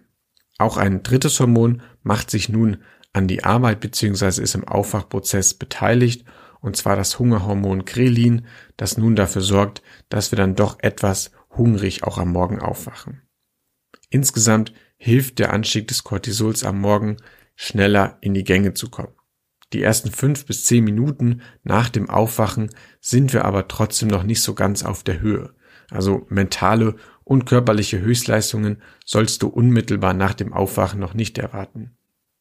Auch 0.58 0.76
ein 0.76 1.02
drittes 1.02 1.40
Hormon 1.40 1.82
macht 2.02 2.30
sich 2.30 2.48
nun 2.48 2.78
an 3.12 3.26
die 3.26 3.42
Arbeit 3.42 3.80
bzw. 3.80 4.42
ist 4.42 4.54
im 4.54 4.68
Aufwachprozess 4.68 5.54
beteiligt, 5.54 6.24
und 6.60 6.76
zwar 6.76 6.94
das 6.94 7.18
Hungerhormon 7.18 7.86
Grelin, 7.86 8.46
das 8.76 8.98
nun 8.98 9.16
dafür 9.16 9.40
sorgt, 9.42 9.82
dass 10.10 10.30
wir 10.30 10.36
dann 10.36 10.54
doch 10.54 10.78
etwas 10.80 11.30
hungrig 11.56 12.04
auch 12.04 12.18
am 12.18 12.32
Morgen 12.32 12.60
aufwachen. 12.60 13.22
Insgesamt 14.10 14.74
hilft 14.96 15.38
der 15.38 15.52
Anstieg 15.52 15.88
des 15.88 16.04
Cortisols 16.04 16.62
am 16.62 16.80
Morgen 16.80 17.16
schneller 17.56 18.18
in 18.20 18.34
die 18.34 18.44
Gänge 18.44 18.74
zu 18.74 18.90
kommen. 18.90 19.14
Die 19.72 19.82
ersten 19.82 20.10
fünf 20.10 20.46
bis 20.46 20.64
zehn 20.64 20.84
Minuten 20.84 21.42
nach 21.62 21.88
dem 21.88 22.10
Aufwachen 22.10 22.70
sind 23.00 23.32
wir 23.32 23.44
aber 23.44 23.68
trotzdem 23.68 24.08
noch 24.08 24.24
nicht 24.24 24.42
so 24.42 24.54
ganz 24.54 24.82
auf 24.82 25.04
der 25.04 25.20
Höhe. 25.20 25.54
Also 25.90 26.26
mentale 26.28 26.96
und 27.24 27.46
körperliche 27.46 28.00
Höchstleistungen 28.00 28.82
sollst 29.04 29.42
du 29.42 29.48
unmittelbar 29.48 30.14
nach 30.14 30.34
dem 30.34 30.52
Aufwachen 30.52 31.00
noch 31.00 31.14
nicht 31.14 31.38
erwarten. 31.38 31.96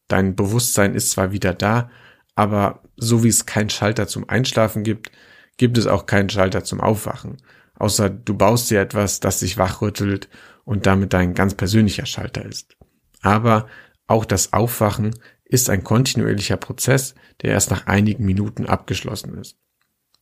Dein 0.08 0.36
Bewusstsein 0.36 0.96
ist 0.96 1.12
zwar 1.12 1.32
wieder 1.32 1.54
da, 1.54 1.90
aber 2.36 2.84
so 2.96 3.24
wie 3.24 3.28
es 3.28 3.46
keinen 3.46 3.70
Schalter 3.70 4.08
zum 4.08 4.28
Einschlafen 4.30 4.84
gibt, 4.84 5.12
gibt 5.58 5.78
es 5.78 5.88
auch 5.88 6.06
keinen 6.06 6.30
Schalter 6.30 6.64
zum 6.64 6.82
Aufwachen. 6.82 7.38
Außer 7.76 8.10
du 8.10 8.34
baust 8.34 8.72
dir 8.72 8.82
etwas, 8.82 9.20
das 9.20 9.40
sich 9.40 9.58
wachrüttelt 9.58 10.30
und 10.64 10.86
damit 10.86 11.14
dein 11.14 11.34
ganz 11.34 11.56
persönlicher 11.56 12.06
Schalter 12.06 12.46
ist. 12.46 12.78
Aber 13.22 13.68
auch 14.08 14.26
das 14.26 14.54
Aufwachen 14.54 15.16
ist 15.46 15.70
ein 15.70 15.84
kontinuierlicher 15.84 16.58
Prozess, 16.58 17.16
der 17.42 17.52
erst 17.52 17.72
nach 17.72 17.88
einigen 17.88 18.26
Minuten 18.26 18.66
abgeschlossen 18.66 19.38
ist. 19.38 19.58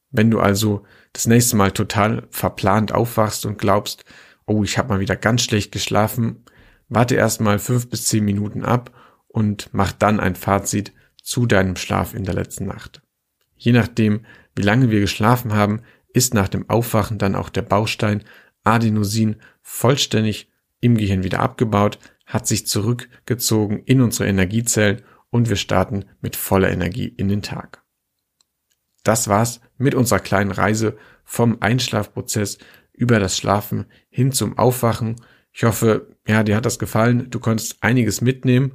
Wenn 0.10 0.32
du 0.32 0.40
also 0.40 0.84
das 1.14 1.28
nächste 1.28 1.56
Mal 1.56 1.72
total 1.72 2.28
verplant 2.30 2.92
aufwachst 2.92 3.46
und 3.46 3.58
glaubst, 3.58 4.06
oh, 4.46 4.64
ich 4.64 4.78
habe 4.78 4.90
mal 4.90 5.00
wieder 5.00 5.16
ganz 5.16 5.44
schlecht 5.44 5.72
geschlafen, 5.72 6.44
warte 6.90 7.16
erst 7.16 7.42
mal 7.42 7.60
fünf 7.60 7.90
bis 7.90 8.06
zehn 8.06 8.24
Minuten 8.24 8.64
ab 8.64 8.92
und 9.28 9.70
mach 9.74 9.92
dann 9.92 10.20
ein 10.20 10.36
Fazit 10.36 10.94
zu 11.22 11.46
deinem 11.46 11.76
Schlaf 11.76 12.14
in 12.14 12.24
der 12.24 12.34
letzten 12.34 12.66
Nacht. 12.66 13.02
Je 13.56 13.74
nachdem, 13.74 14.26
wie 14.56 14.62
lange 14.62 14.90
wir 14.90 15.02
geschlafen 15.02 15.54
haben, 15.54 15.82
ist 16.14 16.34
nach 16.34 16.48
dem 16.48 16.70
Aufwachen 16.70 17.18
dann 17.18 17.36
auch 17.36 17.50
der 17.50 17.64
Baustein 17.64 18.24
Adenosin 18.64 19.38
vollständig 19.62 20.52
im 20.80 20.98
Gehirn 20.98 21.24
wieder 21.24 21.40
abgebaut, 21.40 22.00
hat 22.26 22.48
sich 22.48 22.68
zurückgezogen 22.68 23.84
in 23.86 24.02
unsere 24.02 24.30
Energiezellen 24.30 25.02
und 25.30 25.50
wir 25.50 25.56
starten 25.56 26.06
mit 26.22 26.36
voller 26.36 26.72
Energie 26.72 27.08
in 27.08 27.28
den 27.28 27.42
Tag. 27.42 27.84
Das 29.08 29.30
war's 29.30 29.62
mit 29.78 29.96
unserer 29.96 30.20
kleinen 30.20 30.52
Reise 30.52 30.98
vom 31.24 31.62
Einschlafprozess 31.62 32.58
über 32.92 33.20
das 33.20 33.38
Schlafen 33.38 33.86
hin 34.10 34.34
zum 34.34 34.58
Aufwachen. 34.58 35.16
Ich 35.54 35.64
hoffe, 35.64 36.10
ja, 36.28 36.44
dir 36.44 36.58
hat 36.58 36.66
das 36.66 36.78
gefallen. 36.78 37.30
Du 37.30 37.40
konntest 37.40 37.82
einiges 37.82 38.20
mitnehmen 38.20 38.74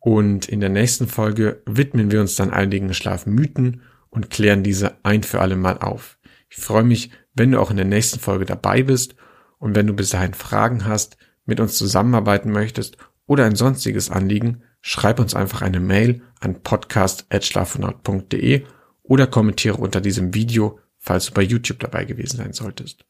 und 0.00 0.48
in 0.48 0.58
der 0.58 0.70
nächsten 0.70 1.06
Folge 1.06 1.62
widmen 1.66 2.10
wir 2.10 2.20
uns 2.20 2.34
dann 2.34 2.50
einigen 2.50 2.92
Schlafmythen 2.92 3.82
und 4.08 4.28
klären 4.28 4.64
diese 4.64 4.96
ein 5.04 5.22
für 5.22 5.40
alle 5.40 5.54
Mal 5.54 5.78
auf. 5.78 6.18
Ich 6.48 6.56
freue 6.56 6.82
mich, 6.82 7.12
wenn 7.34 7.52
du 7.52 7.60
auch 7.60 7.70
in 7.70 7.76
der 7.76 7.86
nächsten 7.86 8.18
Folge 8.18 8.46
dabei 8.46 8.82
bist 8.82 9.14
und 9.58 9.76
wenn 9.76 9.86
du 9.86 9.92
bis 9.92 10.10
dahin 10.10 10.34
Fragen 10.34 10.84
hast, 10.84 11.16
mit 11.44 11.60
uns 11.60 11.76
zusammenarbeiten 11.76 12.50
möchtest 12.50 12.96
oder 13.26 13.44
ein 13.44 13.54
sonstiges 13.54 14.10
Anliegen, 14.10 14.64
schreib 14.80 15.20
uns 15.20 15.36
einfach 15.36 15.62
eine 15.62 15.78
Mail 15.78 16.22
an 16.40 16.60
podcast.schlafenaut.de 16.60 18.64
oder 19.10 19.26
kommentiere 19.26 19.76
unter 19.76 20.00
diesem 20.00 20.34
Video, 20.34 20.78
falls 20.96 21.26
du 21.26 21.32
bei 21.32 21.42
YouTube 21.42 21.80
dabei 21.80 22.04
gewesen 22.04 22.36
sein 22.36 22.52
solltest. 22.52 23.04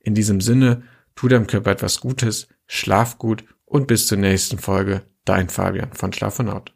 In 0.00 0.14
diesem 0.14 0.42
Sinne, 0.42 0.82
tu 1.14 1.28
deinem 1.28 1.46
Körper 1.46 1.70
etwas 1.70 2.00
Gutes, 2.00 2.48
schlaf 2.66 3.16
gut 3.16 3.42
und 3.64 3.86
bis 3.86 4.06
zur 4.06 4.18
nächsten 4.18 4.58
Folge. 4.58 5.00
Dein 5.24 5.48
Fabian 5.48 5.94
von 5.94 6.12
Schlaf 6.12 6.38
und 6.40 6.50
Out. 6.50 6.75